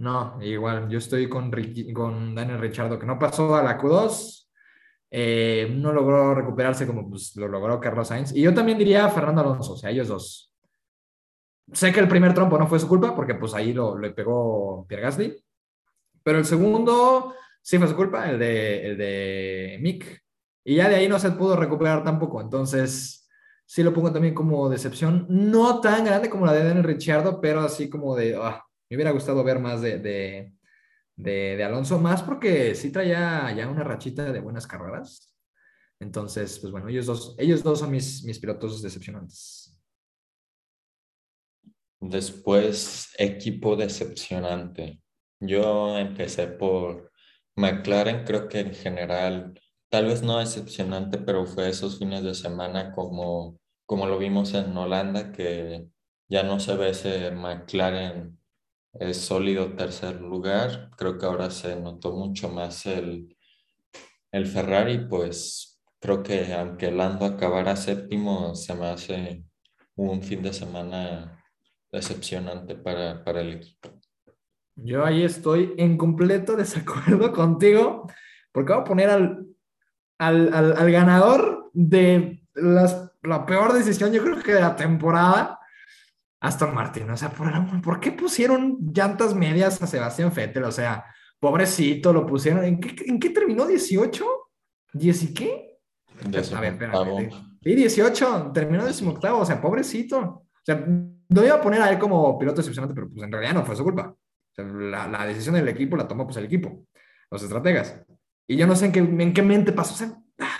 No, 0.00 0.38
igual, 0.40 0.88
yo 0.88 0.96
estoy 0.96 1.28
con, 1.28 1.52
con 1.92 2.34
Daniel 2.34 2.58
Ricciardo, 2.58 2.98
que 2.98 3.04
no 3.04 3.18
pasó 3.18 3.54
a 3.54 3.62
la 3.62 3.78
Q2, 3.78 4.48
eh, 5.10 5.70
no 5.76 5.92
logró 5.92 6.34
recuperarse 6.34 6.86
como 6.86 7.06
pues, 7.10 7.36
lo 7.36 7.46
logró 7.48 7.78
Carlos 7.78 8.08
Sainz. 8.08 8.34
Y 8.34 8.40
yo 8.40 8.54
también 8.54 8.78
diría 8.78 9.10
Fernando 9.10 9.42
Alonso, 9.42 9.74
o 9.74 9.76
sea, 9.76 9.90
ellos 9.90 10.08
dos. 10.08 10.54
Sé 11.70 11.92
que 11.92 12.00
el 12.00 12.08
primer 12.08 12.32
trompo 12.32 12.58
no 12.58 12.66
fue 12.66 12.80
su 12.80 12.88
culpa, 12.88 13.14
porque 13.14 13.34
pues 13.34 13.52
ahí 13.52 13.74
lo, 13.74 13.98
le 13.98 14.12
pegó 14.12 14.86
Pierre 14.88 15.02
Gasly, 15.02 15.44
pero 16.22 16.38
el 16.38 16.46
segundo 16.46 17.34
sí 17.60 17.76
fue 17.76 17.86
su 17.86 17.94
culpa, 17.94 18.30
el 18.30 18.38
de, 18.38 18.86
el 18.86 18.96
de 18.96 19.78
Mick. 19.82 20.22
Y 20.64 20.76
ya 20.76 20.88
de 20.88 20.94
ahí 20.94 21.08
no 21.08 21.18
se 21.18 21.32
pudo 21.32 21.56
recuperar 21.56 22.02
tampoco. 22.04 22.40
Entonces, 22.40 23.28
sí 23.66 23.82
lo 23.82 23.92
pongo 23.92 24.10
también 24.10 24.32
como 24.34 24.70
decepción, 24.70 25.26
no 25.28 25.78
tan 25.82 26.06
grande 26.06 26.30
como 26.30 26.46
la 26.46 26.54
de 26.54 26.64
Daniel 26.64 26.84
Ricciardo, 26.84 27.38
pero 27.38 27.60
así 27.60 27.90
como 27.90 28.16
de, 28.16 28.34
ah, 28.40 28.64
me 28.90 28.96
hubiera 28.96 29.12
gustado 29.12 29.44
ver 29.44 29.60
más 29.60 29.80
de, 29.80 29.98
de, 29.98 30.52
de, 31.16 31.64
Alonso, 31.64 31.98
más 31.98 32.22
porque 32.22 32.74
sí 32.74 32.90
traía 32.90 33.54
ya 33.56 33.68
una 33.68 33.84
rachita 33.84 34.32
de 34.32 34.40
buenas 34.40 34.66
carreras. 34.66 35.32
Entonces, 36.00 36.58
pues 36.58 36.72
bueno, 36.72 36.88
ellos 36.88 37.06
dos, 37.06 37.36
ellos 37.38 37.62
dos 37.62 37.78
son 37.78 37.92
mis, 37.92 38.24
mis 38.24 38.38
pilotos 38.40 38.82
decepcionantes. 38.82 39.78
Después, 42.00 43.14
equipo 43.16 43.76
decepcionante. 43.76 45.00
Yo 45.38 45.96
empecé 45.96 46.48
por 46.48 47.12
McLaren, 47.56 48.24
creo 48.24 48.48
que 48.48 48.60
en 48.60 48.74
general, 48.74 49.60
tal 49.88 50.06
vez 50.06 50.22
no 50.22 50.38
decepcionante, 50.38 51.18
pero 51.18 51.46
fue 51.46 51.68
esos 51.68 51.98
fines 51.98 52.24
de 52.24 52.34
semana 52.34 52.92
como, 52.92 53.60
como 53.86 54.06
lo 54.06 54.18
vimos 54.18 54.54
en 54.54 54.76
Holanda, 54.76 55.30
que 55.30 55.86
ya 56.28 56.42
no 56.42 56.58
se 56.58 56.74
ve 56.76 56.90
ese 56.90 57.30
McLaren 57.30 58.39
es 58.94 59.18
sólido 59.18 59.74
tercer 59.74 60.20
lugar. 60.20 60.90
Creo 60.96 61.18
que 61.18 61.26
ahora 61.26 61.50
se 61.50 61.76
notó 61.76 62.12
mucho 62.12 62.48
más 62.48 62.86
el, 62.86 63.36
el 64.32 64.46
Ferrari, 64.46 65.06
pues 65.08 65.80
creo 66.00 66.22
que 66.22 66.52
aunque 66.54 66.90
Lando 66.90 67.26
acabara 67.26 67.76
séptimo, 67.76 68.54
se 68.54 68.74
me 68.74 68.86
hace 68.86 69.44
un 69.96 70.22
fin 70.22 70.42
de 70.42 70.52
semana 70.52 71.44
decepcionante 71.92 72.74
para, 72.74 73.22
para 73.24 73.40
el 73.42 73.54
equipo. 73.54 73.90
Yo 74.76 75.04
ahí 75.04 75.24
estoy 75.24 75.74
en 75.76 75.98
completo 75.98 76.56
desacuerdo 76.56 77.32
contigo, 77.32 78.10
porque 78.52 78.72
voy 78.72 78.80
a 78.80 78.84
poner 78.84 79.10
al, 79.10 79.46
al, 80.18 80.54
al, 80.54 80.90
ganador 80.90 81.70
de 81.72 82.42
las, 82.54 83.12
la 83.22 83.44
peor 83.46 83.72
decisión, 83.72 84.12
yo 84.12 84.22
creo 84.22 84.42
que 84.42 84.54
de 84.54 84.60
la 84.60 84.76
temporada, 84.76 85.59
Aston 86.40 86.74
Martin. 86.74 87.10
O 87.10 87.16
sea, 87.16 87.30
¿por, 87.30 88.00
qué 88.00 88.12
pusieron 88.12 88.78
llantas 88.92 89.34
medias 89.34 89.80
a 89.82 89.86
Sebastián 89.86 90.32
Vettel? 90.34 90.64
O 90.64 90.72
sea, 90.72 91.04
pobrecito, 91.38 92.12
lo 92.12 92.26
pusieron. 92.26 92.64
¿En 92.64 92.80
qué, 92.80 93.04
en 93.06 93.20
qué 93.20 93.30
terminó? 93.30 93.66
¿18? 93.66 94.24
¿10 94.94 95.22
y 95.22 95.34
qué? 95.34 95.78
A 96.24 96.60
ver, 96.60 96.72
espérame. 96.72 97.30
Sí, 97.62 97.74
18, 97.74 98.52
terminó 98.54 98.84
18, 98.84 99.38
o 99.38 99.44
sea, 99.44 99.60
pobrecito. 99.60 100.18
O 100.18 100.64
sea, 100.64 100.84
no 100.86 101.44
iba 101.44 101.54
a 101.54 101.60
poner 101.60 101.82
a 101.82 101.90
él 101.90 101.98
como 101.98 102.38
piloto 102.38 102.58
decepcionante, 102.58 102.94
pero 102.94 103.10
pues 103.10 103.22
en 103.22 103.32
realidad 103.32 103.54
no 103.54 103.64
fue 103.64 103.76
su 103.76 103.84
culpa. 103.84 104.08
O 104.08 104.54
sea, 104.54 104.64
la, 104.64 105.06
la, 105.06 105.26
decisión 105.26 105.54
del 105.54 105.68
equipo 105.68 105.96
la 105.96 106.08
tomó 106.08 106.24
pues 106.24 106.36
el 106.38 106.44
equipo, 106.46 106.86
los 107.30 107.42
estrategas. 107.42 108.02
Y 108.46 108.56
yo 108.56 108.66
no 108.66 108.74
sé 108.74 108.86
en 108.86 108.92
qué, 108.92 108.98
en 108.98 109.32
qué 109.32 109.42
mente 109.42 109.72
pasó. 109.72 109.94
O 109.94 109.96
sea, 109.96 110.12
¡ah! 110.40 110.58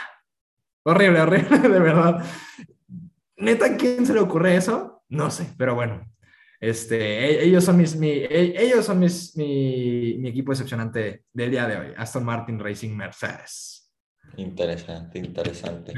horrible, 0.85 1.21
horrible, 1.21 1.59
de 1.69 1.81
verdad. 1.81 2.25
Neta, 3.37 3.67
¿a 3.67 3.77
quién 3.77 4.05
se 4.05 4.13
le 4.13 4.21
ocurre 4.21 4.57
eso? 4.57 5.00
No 5.11 5.31
sé, 5.31 5.53
pero 5.59 5.75
bueno. 5.75 6.11
Este, 6.61 6.97
e, 6.97 7.45
ellos 7.45 7.65
son, 7.65 7.79
mis, 7.79 7.97
mi, 7.97 8.11
e, 8.11 8.55
ellos 8.63 8.85
son 8.85 8.99
mis, 8.99 9.37
mi, 9.37 10.27
equipo 10.29 10.53
decepcionante 10.53 11.25
del 11.33 11.51
día 11.51 11.67
de 11.67 11.77
hoy. 11.77 11.95
Aston 11.97 12.25
Martin 12.25 12.59
Racing 12.59 12.95
Mercedes. 12.95 13.93
Interesante, 14.37 15.19
interesante. 15.19 15.95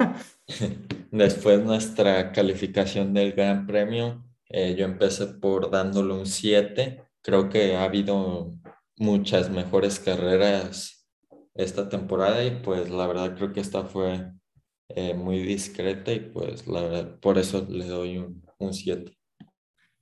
Después 1.10 1.64
nuestra 1.64 2.32
calificación 2.32 3.14
del 3.14 3.32
Gran 3.32 3.66
Premio, 3.66 4.24
eh, 4.48 4.74
yo 4.76 4.84
empecé 4.84 5.26
por 5.26 5.70
dándole 5.70 6.12
un 6.12 6.26
7. 6.26 7.02
Creo 7.22 7.48
que 7.48 7.76
ha 7.76 7.84
habido 7.84 8.52
muchas 8.98 9.50
mejores 9.50 9.98
carreras 9.98 11.08
esta 11.54 11.88
temporada 11.88 12.44
y 12.44 12.50
pues 12.62 12.90
la 12.90 13.06
verdad 13.06 13.34
creo 13.36 13.52
que 13.52 13.60
esta 13.60 13.84
fue 13.84 14.32
eh, 14.94 15.14
muy 15.14 15.42
discreta 15.42 16.12
y 16.12 16.20
pues 16.20 16.66
la 16.66 16.82
verdad, 16.82 17.20
por 17.20 17.38
eso 17.38 17.66
le 17.68 17.86
doy 17.86 18.18
un, 18.18 18.44
un 18.58 18.74
7. 18.74 19.16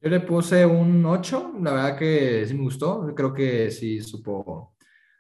Yo 0.03 0.09
le 0.09 0.21
puse 0.21 0.65
un 0.65 1.05
8, 1.05 1.55
la 1.61 1.73
verdad 1.73 1.99
que 1.99 2.47
sí 2.47 2.55
me 2.55 2.63
gustó, 2.63 3.15
creo 3.15 3.35
que 3.35 3.71
sí 3.71 4.01
supo 4.01 4.75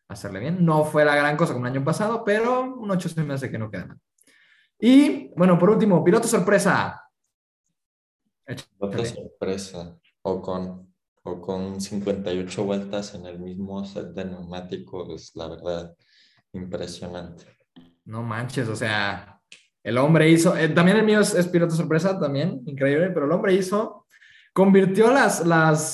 hacerle 0.08 0.40
bien. 0.40 0.64
No 0.64 0.84
fue 0.84 1.04
la 1.04 1.14
gran 1.14 1.36
cosa 1.36 1.52
como 1.52 1.66
el 1.66 1.72
año 1.72 1.84
pasado, 1.84 2.24
pero 2.24 2.62
un 2.62 2.90
8 2.90 3.08
se 3.08 3.22
me 3.22 3.34
hace 3.34 3.50
que 3.50 3.58
no 3.58 3.70
queda 3.70 3.86
mal. 3.86 3.98
Y 4.78 5.28
bueno, 5.36 5.58
por 5.58 5.70
último, 5.70 6.02
piloto 6.02 6.26
sorpresa. 6.26 7.06
Piloto 8.46 9.04
sorpresa, 9.04 9.98
o 10.22 10.40
con, 10.40 10.94
o 11.22 11.40
con 11.40 11.80
58 11.80 12.64
vueltas 12.64 13.14
en 13.14 13.26
el 13.26 13.38
mismo 13.38 13.84
set 13.84 14.14
de 14.14 14.24
neumáticos, 14.24 15.32
la 15.34 15.48
verdad, 15.48 15.94
impresionante. 16.52 17.44
No 18.06 18.22
manches, 18.22 18.66
o 18.68 18.74
sea, 18.74 19.39
el 19.82 19.98
hombre 19.98 20.28
hizo, 20.28 20.56
eh, 20.56 20.68
también 20.68 20.98
el 20.98 21.04
mío 21.04 21.20
es, 21.20 21.48
piloto 21.48 21.74
sorpresa, 21.74 22.18
también, 22.18 22.60
increíble, 22.66 23.10
pero 23.10 23.26
el 23.26 23.32
hombre 23.32 23.54
hizo, 23.54 24.06
convirtió 24.52 25.10
las, 25.10 25.44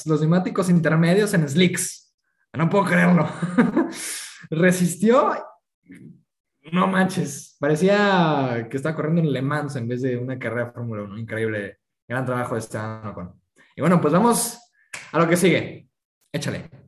los 0.06 0.20
neumáticos 0.20 0.68
intermedios 0.68 1.32
en 1.34 1.48
slicks. 1.48 2.14
No 2.52 2.68
puedo 2.70 2.84
creerlo. 2.84 3.28
Resistió, 4.50 5.32
no 6.72 6.86
manches, 6.86 7.56
parecía 7.60 8.66
que 8.70 8.76
estaba 8.76 8.96
corriendo 8.96 9.22
en 9.22 9.32
Le 9.32 9.42
Mans 9.42 9.76
en 9.76 9.88
vez 9.88 10.02
de 10.02 10.16
una 10.16 10.38
carrera 10.38 10.72
Fórmula 10.72 11.02
1. 11.02 11.18
Increíble, 11.18 11.78
gran 12.08 12.24
trabajo 12.24 12.54
de 12.54 12.60
este 12.60 12.78
año. 12.78 13.34
Y 13.76 13.80
bueno, 13.80 14.00
pues 14.00 14.12
vamos 14.12 14.58
a 15.12 15.18
lo 15.18 15.28
que 15.28 15.36
sigue. 15.36 15.88
Échale. 16.32 16.85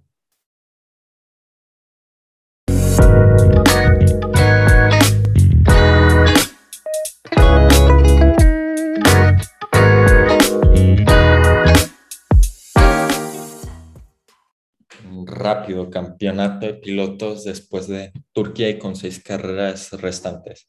Rápido 15.26 15.90
campeonato 15.90 16.66
de 16.66 16.74
pilotos 16.74 17.44
después 17.44 17.88
de 17.88 18.12
Turquía 18.32 18.70
y 18.70 18.78
con 18.78 18.96
seis 18.96 19.22
carreras 19.22 19.92
restantes. 19.92 20.68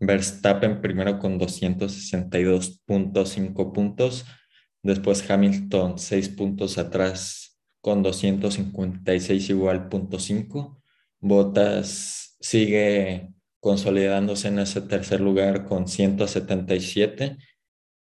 Verstappen 0.00 0.80
primero 0.80 1.18
con 1.18 1.38
262.5 1.38 3.72
puntos, 3.72 4.24
después 4.82 5.30
Hamilton 5.30 5.98
seis 5.98 6.28
puntos 6.28 6.78
atrás 6.78 7.58
con 7.80 8.02
256 8.02 9.50
igual 9.50 9.88
punto 9.88 10.18
cinco. 10.18 10.82
Bottas 11.20 12.36
sigue 12.40 13.32
consolidándose 13.60 14.48
en 14.48 14.58
ese 14.60 14.80
tercer 14.80 15.20
lugar 15.20 15.64
con 15.64 15.88
177, 15.88 17.36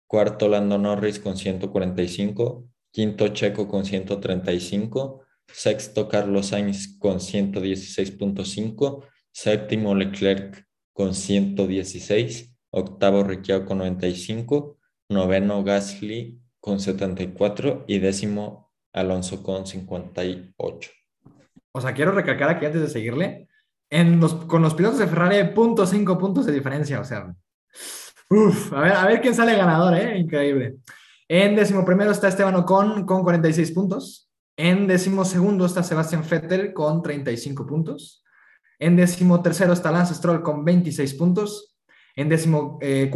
cuarto 0.06 0.48
Lando 0.48 0.78
Norris 0.78 1.18
con 1.18 1.36
145, 1.36 2.66
quinto 2.90 3.28
Checo 3.28 3.68
con 3.68 3.84
135, 3.84 5.22
sexto 5.52 6.08
Carlos 6.08 6.48
Sainz 6.48 6.98
con 6.98 7.18
116.5, 7.18 9.04
séptimo 9.32 9.94
Leclerc 9.94 10.66
con 10.92 11.14
116, 11.14 12.54
octavo 12.70 13.24
Ricciardo 13.24 13.66
con 13.66 13.78
95, 13.78 14.78
noveno 15.08 15.62
Gasly 15.64 16.40
con 16.60 16.80
74 16.80 17.84
y 17.88 17.98
décimo 17.98 18.70
Alonso 18.92 19.42
con 19.42 19.66
58. 19.66 20.90
O 21.72 21.80
sea, 21.80 21.94
quiero 21.94 22.12
recalcar 22.12 22.50
aquí 22.50 22.66
antes 22.66 22.82
de 22.82 22.88
seguirle, 22.88 23.48
en 23.90 24.20
los, 24.20 24.34
con 24.34 24.62
los 24.62 24.74
pilotos 24.74 24.98
de 24.98 25.06
Ferrari, 25.06 25.36
.5 25.54 26.18
puntos 26.18 26.46
de 26.46 26.52
diferencia, 26.52 27.00
o 27.00 27.04
sea, 27.04 27.34
uf, 28.28 28.72
a 28.72 28.80
ver, 28.80 28.92
a 28.92 29.06
ver 29.06 29.20
quién 29.20 29.34
sale 29.34 29.56
ganador, 29.56 29.96
¿eh? 29.96 30.18
Increíble. 30.18 30.76
En 31.28 31.54
décimo 31.54 31.84
primero 31.84 32.10
está 32.10 32.28
Esteban 32.28 32.56
Ocon 32.56 33.06
con 33.06 33.22
46 33.22 33.70
puntos. 33.72 34.29
En 34.62 34.86
décimo 34.86 35.24
segundo 35.24 35.64
está 35.64 35.82
Sebastián 35.82 36.22
Vettel 36.28 36.74
con 36.74 37.00
35 37.00 37.66
puntos. 37.66 38.22
En 38.78 38.94
décimo 38.94 39.40
tercero 39.40 39.72
está 39.72 39.90
Lance 39.90 40.14
Stroll 40.14 40.42
con 40.42 40.66
26 40.66 41.14
puntos. 41.14 41.78
En 42.14 42.28
décimo 42.28 42.78
eh, 42.82 43.10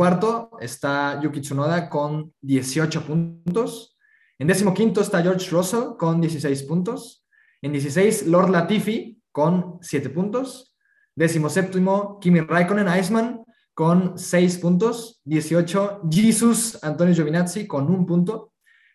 está 0.63 1.21
Yuki 1.23 1.43
Tsunoda 1.43 1.91
con 1.91 2.33
18 2.41 3.03
puntos. 3.03 3.99
En 4.39 4.47
décimo 4.47 4.73
quinto 4.73 5.03
está 5.03 5.21
George 5.21 5.51
Russell 5.51 5.99
con 5.99 6.19
16 6.19 6.63
puntos. 6.63 7.27
En 7.61 7.73
16, 7.73 8.27
Lord 8.29 8.49
Latifi 8.49 9.21
con 9.31 9.77
7 9.83 10.09
puntos. 10.09 10.75
Décimo 11.15 11.51
séptimo, 11.51 12.19
Kimi 12.21 12.41
Raikkonen 12.41 12.89
Iceman 12.99 13.45
con 13.75 14.17
6 14.17 14.57
puntos. 14.61 15.21
18, 15.25 16.05
Jesus 16.11 16.83
Antonio 16.83 17.13
Giovinazzi 17.13 17.67
con 17.67 17.87
1 17.91 18.07
punto. 18.07 18.55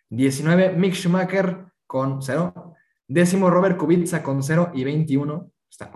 19, 0.09 0.73
Mick 0.75 0.95
Schumacher 0.95 1.69
con 1.89 2.21
0. 2.21 2.75
Décimo, 3.07 3.49
Robert 3.49 3.75
Kubica 3.75 4.21
con 4.21 4.43
0 4.43 4.73
y 4.75 4.83
21. 4.83 5.33
o 5.33 5.51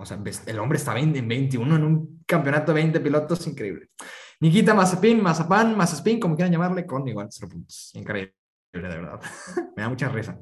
sea, 0.05 0.19
el 0.47 0.59
hombre 0.59 0.79
está 0.79 0.97
en 0.97 1.27
21 1.27 1.75
en 1.75 1.83
un 1.83 2.23
campeonato 2.25 2.73
de 2.73 2.81
20 2.81 2.99
pilotos, 2.99 3.45
increíble. 3.45 3.91
Nikita 4.39 4.73
Mazepin, 4.73 5.21
Mazapan, 5.21 5.77
Mazepin, 5.77 6.19
como 6.19 6.35
quieran 6.35 6.51
llamarle, 6.51 6.87
con 6.87 7.07
igual 7.07 7.27
0 7.29 7.47
puntos. 7.47 7.91
Increíble, 7.93 8.33
de 8.73 8.81
verdad. 8.81 9.21
Me 9.77 9.83
da 9.83 9.89
mucha 9.89 10.09
risa. 10.09 10.39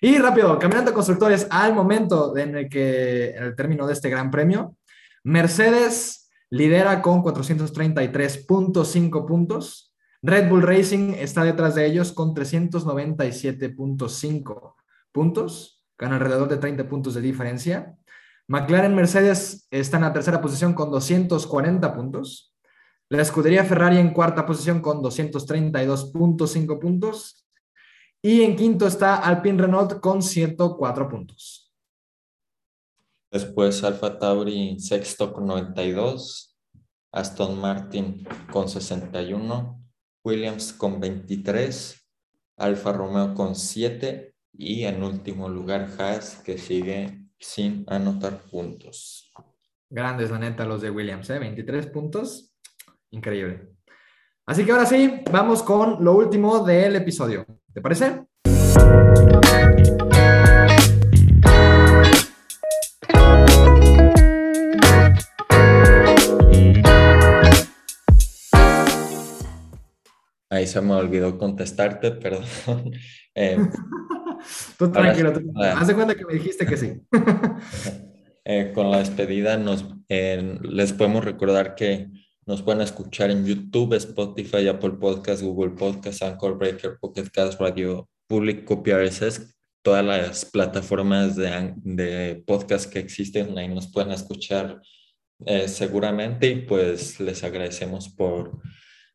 Y 0.00 0.18
rápido, 0.18 0.56
campeonato 0.56 0.90
de 0.90 0.94
constructores 0.94 1.48
al 1.50 1.74
momento 1.74 2.36
en 2.36 2.56
el 2.56 2.68
que, 2.68 3.30
en 3.30 3.42
el 3.42 3.56
término 3.56 3.88
de 3.88 3.94
este 3.94 4.08
gran 4.08 4.30
premio, 4.30 4.76
Mercedes 5.24 6.30
lidera 6.48 7.02
con 7.02 7.24
433.5 7.24 9.26
puntos. 9.26 9.96
Red 10.22 10.48
Bull 10.48 10.62
Racing 10.62 11.14
está 11.14 11.42
detrás 11.42 11.74
de 11.74 11.86
ellos 11.86 12.12
con 12.12 12.36
397.5 12.36 14.74
puntos, 15.12 15.84
con 15.96 16.12
alrededor 16.12 16.48
de 16.48 16.56
30 16.56 16.88
puntos 16.88 17.14
de 17.14 17.20
diferencia. 17.20 17.96
McLaren 18.48 18.94
Mercedes 18.94 19.68
está 19.70 19.98
en 19.98 20.02
la 20.02 20.12
tercera 20.12 20.40
posición 20.40 20.74
con 20.74 20.90
240 20.90 21.94
puntos. 21.94 22.54
La 23.08 23.22
escudería 23.22 23.64
Ferrari 23.64 23.98
en 23.98 24.12
cuarta 24.12 24.46
posición 24.46 24.80
con 24.80 25.02
232.5 25.02 26.80
puntos. 26.80 27.46
Y 28.22 28.42
en 28.42 28.56
quinto 28.56 28.86
está 28.86 29.16
Alpine 29.16 29.62
Renault 29.62 30.00
con 30.00 30.22
104 30.22 31.08
puntos. 31.08 31.72
Después 33.30 33.82
Alfa 33.82 34.18
Tauri 34.18 34.78
sexto 34.78 35.32
con 35.32 35.46
92, 35.46 36.58
Aston 37.12 37.58
Martin 37.58 38.26
con 38.52 38.68
61, 38.68 39.82
Williams 40.22 40.72
con 40.72 41.00
23, 41.00 42.08
Alfa 42.58 42.92
Romeo 42.92 43.34
con 43.34 43.54
7 43.54 44.31
y 44.52 44.84
en 44.84 45.02
último 45.02 45.48
lugar 45.48 45.88
Haas 45.98 46.42
que 46.44 46.58
sigue 46.58 47.26
sin 47.38 47.84
anotar 47.88 48.38
puntos. 48.50 49.32
Grandes, 49.90 50.30
la 50.30 50.38
neta, 50.38 50.64
los 50.64 50.80
de 50.80 50.90
Williams, 50.90 51.28
¿eh? 51.30 51.38
23 51.38 51.86
puntos. 51.88 52.54
Increíble. 53.10 53.68
Así 54.46 54.64
que 54.64 54.72
ahora 54.72 54.86
sí, 54.86 55.22
vamos 55.30 55.62
con 55.62 56.02
lo 56.04 56.16
último 56.16 56.64
del 56.64 56.96
episodio. 56.96 57.46
¿Te 57.72 57.80
parece? 57.80 58.26
Ahí 70.48 70.66
se 70.66 70.80
me 70.82 70.94
olvidó 70.94 71.38
contestarte, 71.38 72.10
perdón. 72.12 72.92
Eh, 73.34 73.58
tú 74.78 74.90
tranquilo, 74.90 75.32
haz 75.76 75.86
de 75.86 75.94
cuenta 75.94 76.14
que 76.14 76.24
me 76.24 76.34
dijiste 76.34 76.66
que 76.66 76.76
sí. 76.76 77.00
Eh, 78.44 78.72
con 78.74 78.90
la 78.90 78.98
despedida 78.98 79.56
nos, 79.56 79.86
eh, 80.08 80.58
les 80.62 80.92
podemos 80.92 81.24
recordar 81.24 81.76
que 81.76 82.08
nos 82.44 82.60
pueden 82.60 82.80
escuchar 82.80 83.30
en 83.30 83.46
YouTube, 83.46 83.94
Spotify, 83.94 84.66
Apple 84.66 84.94
Podcast, 85.00 85.44
Google 85.44 85.76
Podcast, 85.76 86.24
Anchor 86.24 86.58
Breaker, 86.58 86.98
Pocket 87.00 87.30
Cast, 87.32 87.60
Radio 87.60 88.08
Public, 88.26 88.64
Copy 88.64 88.90
RSS, 88.94 89.54
todas 89.80 90.04
las 90.04 90.44
plataformas 90.44 91.36
de, 91.36 91.72
de 91.84 92.42
podcast 92.44 92.92
que 92.92 92.98
existen, 92.98 93.56
ahí 93.56 93.68
nos 93.68 93.92
pueden 93.92 94.10
escuchar 94.10 94.82
seguramente 95.66 96.48
y 96.48 96.62
pues 96.62 97.20
les 97.20 97.44
agradecemos 97.44 98.08
por 98.08 98.60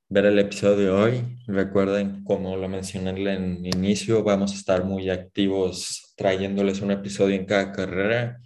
ver 0.10 0.26
el 0.26 0.40
episodio 0.40 0.76
de 0.78 0.90
hoy. 0.90 1.38
Recuerden, 1.48 2.24
como 2.24 2.56
lo 2.56 2.68
mencioné 2.70 3.10
en 3.12 3.66
el 3.66 3.68
inicio, 3.68 4.24
vamos 4.24 4.54
a 4.54 4.56
estar 4.56 4.84
muy 4.86 5.10
activos 5.10 6.14
trayéndoles 6.16 6.82
un 6.82 6.92
episodio 6.92 7.36
en 7.36 7.46
cada 7.46 7.72
carrera 7.72 8.40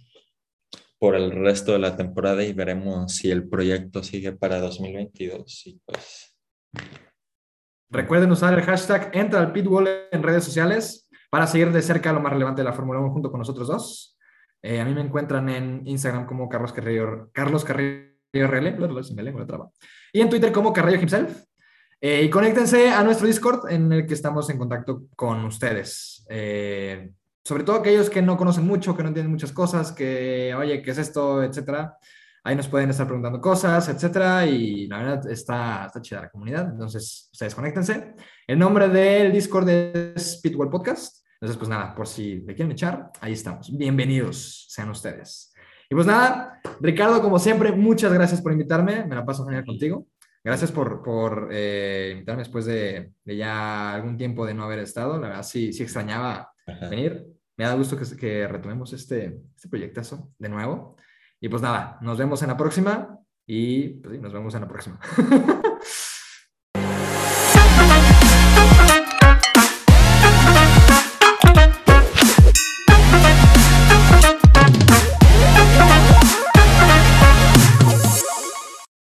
por 0.98 1.16
el 1.16 1.32
resto 1.32 1.72
de 1.72 1.80
la 1.80 1.96
temporada 1.96 2.44
y 2.44 2.52
veremos 2.52 3.14
si 3.14 3.30
el 3.30 3.48
proyecto 3.48 4.02
sigue 4.02 4.32
para 4.32 4.60
2022. 4.60 5.66
Y 5.66 5.80
pues... 5.84 6.36
Recuerden 7.90 8.30
usar 8.30 8.54
el 8.54 8.62
hashtag 8.62 9.10
entra 9.12 9.40
al 9.40 9.52
pitbull 9.52 9.88
en 10.10 10.22
redes 10.22 10.44
sociales 10.44 11.08
para 11.30 11.46
seguir 11.46 11.72
de 11.72 11.82
cerca 11.82 12.12
lo 12.12 12.20
más 12.20 12.32
relevante 12.32 12.62
de 12.62 12.68
la 12.68 12.72
Fórmula 12.72 13.00
1 13.00 13.12
junto 13.12 13.30
con 13.30 13.38
nosotros 13.38 13.68
dos. 13.68 14.18
Eh, 14.62 14.80
a 14.80 14.84
mí 14.84 14.94
me 14.94 15.00
encuentran 15.00 15.48
en 15.48 15.82
Instagram 15.86 16.24
como 16.24 16.48
Carlos 16.48 16.72
Carrillo, 16.72 17.30
Carlos 17.32 17.64
Carrillo 17.64 18.12
RL, 18.32 18.76
y 20.12 20.20
en 20.20 20.30
Twitter 20.30 20.52
como 20.52 20.72
Carrillo 20.72 21.00
himself. 21.00 21.44
Eh, 22.04 22.24
y 22.24 22.30
conéctense 22.30 22.90
a 22.90 23.04
nuestro 23.04 23.28
Discord 23.28 23.70
en 23.70 23.92
el 23.92 24.06
que 24.08 24.14
estamos 24.14 24.50
en 24.50 24.58
contacto 24.58 25.04
con 25.14 25.44
ustedes. 25.44 26.26
Eh, 26.28 27.12
sobre 27.44 27.62
todo 27.62 27.76
aquellos 27.76 28.10
que 28.10 28.20
no 28.20 28.36
conocen 28.36 28.66
mucho, 28.66 28.96
que 28.96 29.04
no 29.04 29.10
entienden 29.10 29.30
muchas 29.30 29.52
cosas, 29.52 29.92
que, 29.92 30.52
oye, 30.52 30.82
¿qué 30.82 30.90
es 30.90 30.98
esto? 30.98 31.44
Etcétera. 31.44 31.96
Ahí 32.42 32.56
nos 32.56 32.66
pueden 32.66 32.90
estar 32.90 33.06
preguntando 33.06 33.40
cosas, 33.40 33.88
etcétera. 33.88 34.44
Y 34.44 34.88
la 34.88 34.98
verdad 34.98 35.30
está, 35.30 35.86
está 35.86 36.02
chida 36.02 36.22
la 36.22 36.30
comunidad. 36.30 36.70
Entonces, 36.72 37.28
ustedes 37.32 37.54
conéctense. 37.54 38.14
El 38.48 38.58
nombre 38.58 38.88
del 38.88 39.30
Discord 39.30 39.68
es 39.68 40.40
Pitbull 40.42 40.70
Podcast. 40.70 41.24
Entonces, 41.34 41.56
pues 41.56 41.68
nada, 41.68 41.94
por 41.94 42.08
si 42.08 42.40
le 42.40 42.56
quieren 42.56 42.72
echar, 42.72 43.12
ahí 43.20 43.34
estamos. 43.34 43.70
Bienvenidos 43.78 44.66
sean 44.68 44.90
ustedes. 44.90 45.54
Y 45.88 45.94
pues 45.94 46.08
nada, 46.08 46.60
Ricardo, 46.80 47.22
como 47.22 47.38
siempre, 47.38 47.70
muchas 47.70 48.12
gracias 48.12 48.42
por 48.42 48.50
invitarme. 48.50 49.04
Me 49.04 49.14
la 49.14 49.24
paso 49.24 49.44
genial 49.44 49.64
contigo. 49.64 50.04
Gracias 50.44 50.72
por, 50.72 51.02
por 51.02 51.48
eh, 51.52 52.10
invitarme 52.12 52.42
después 52.42 52.64
de, 52.64 53.12
de, 53.24 53.36
ya 53.36 53.94
algún 53.94 54.16
tiempo 54.16 54.44
de 54.44 54.54
no 54.54 54.64
haber 54.64 54.80
estado. 54.80 55.18
La 55.18 55.28
verdad, 55.28 55.42
sí, 55.44 55.72
sí 55.72 55.84
extrañaba 55.84 56.52
venir. 56.90 57.24
Me 57.56 57.64
da 57.64 57.74
gusto 57.74 57.96
que, 57.96 58.16
que 58.16 58.48
retomemos 58.48 58.92
este, 58.92 59.40
este 59.54 59.68
proyectazo 59.68 60.32
de 60.38 60.48
nuevo. 60.48 60.96
Y 61.40 61.48
pues 61.48 61.62
nada, 61.62 61.98
nos 62.00 62.18
vemos 62.18 62.42
en 62.42 62.48
la 62.48 62.56
próxima 62.56 63.18
y 63.46 63.88
pues, 64.00 64.14
sí, 64.14 64.20
nos 64.20 64.32
vemos 64.32 64.54
en 64.54 64.60
la 64.62 64.68
próxima. 64.68 64.98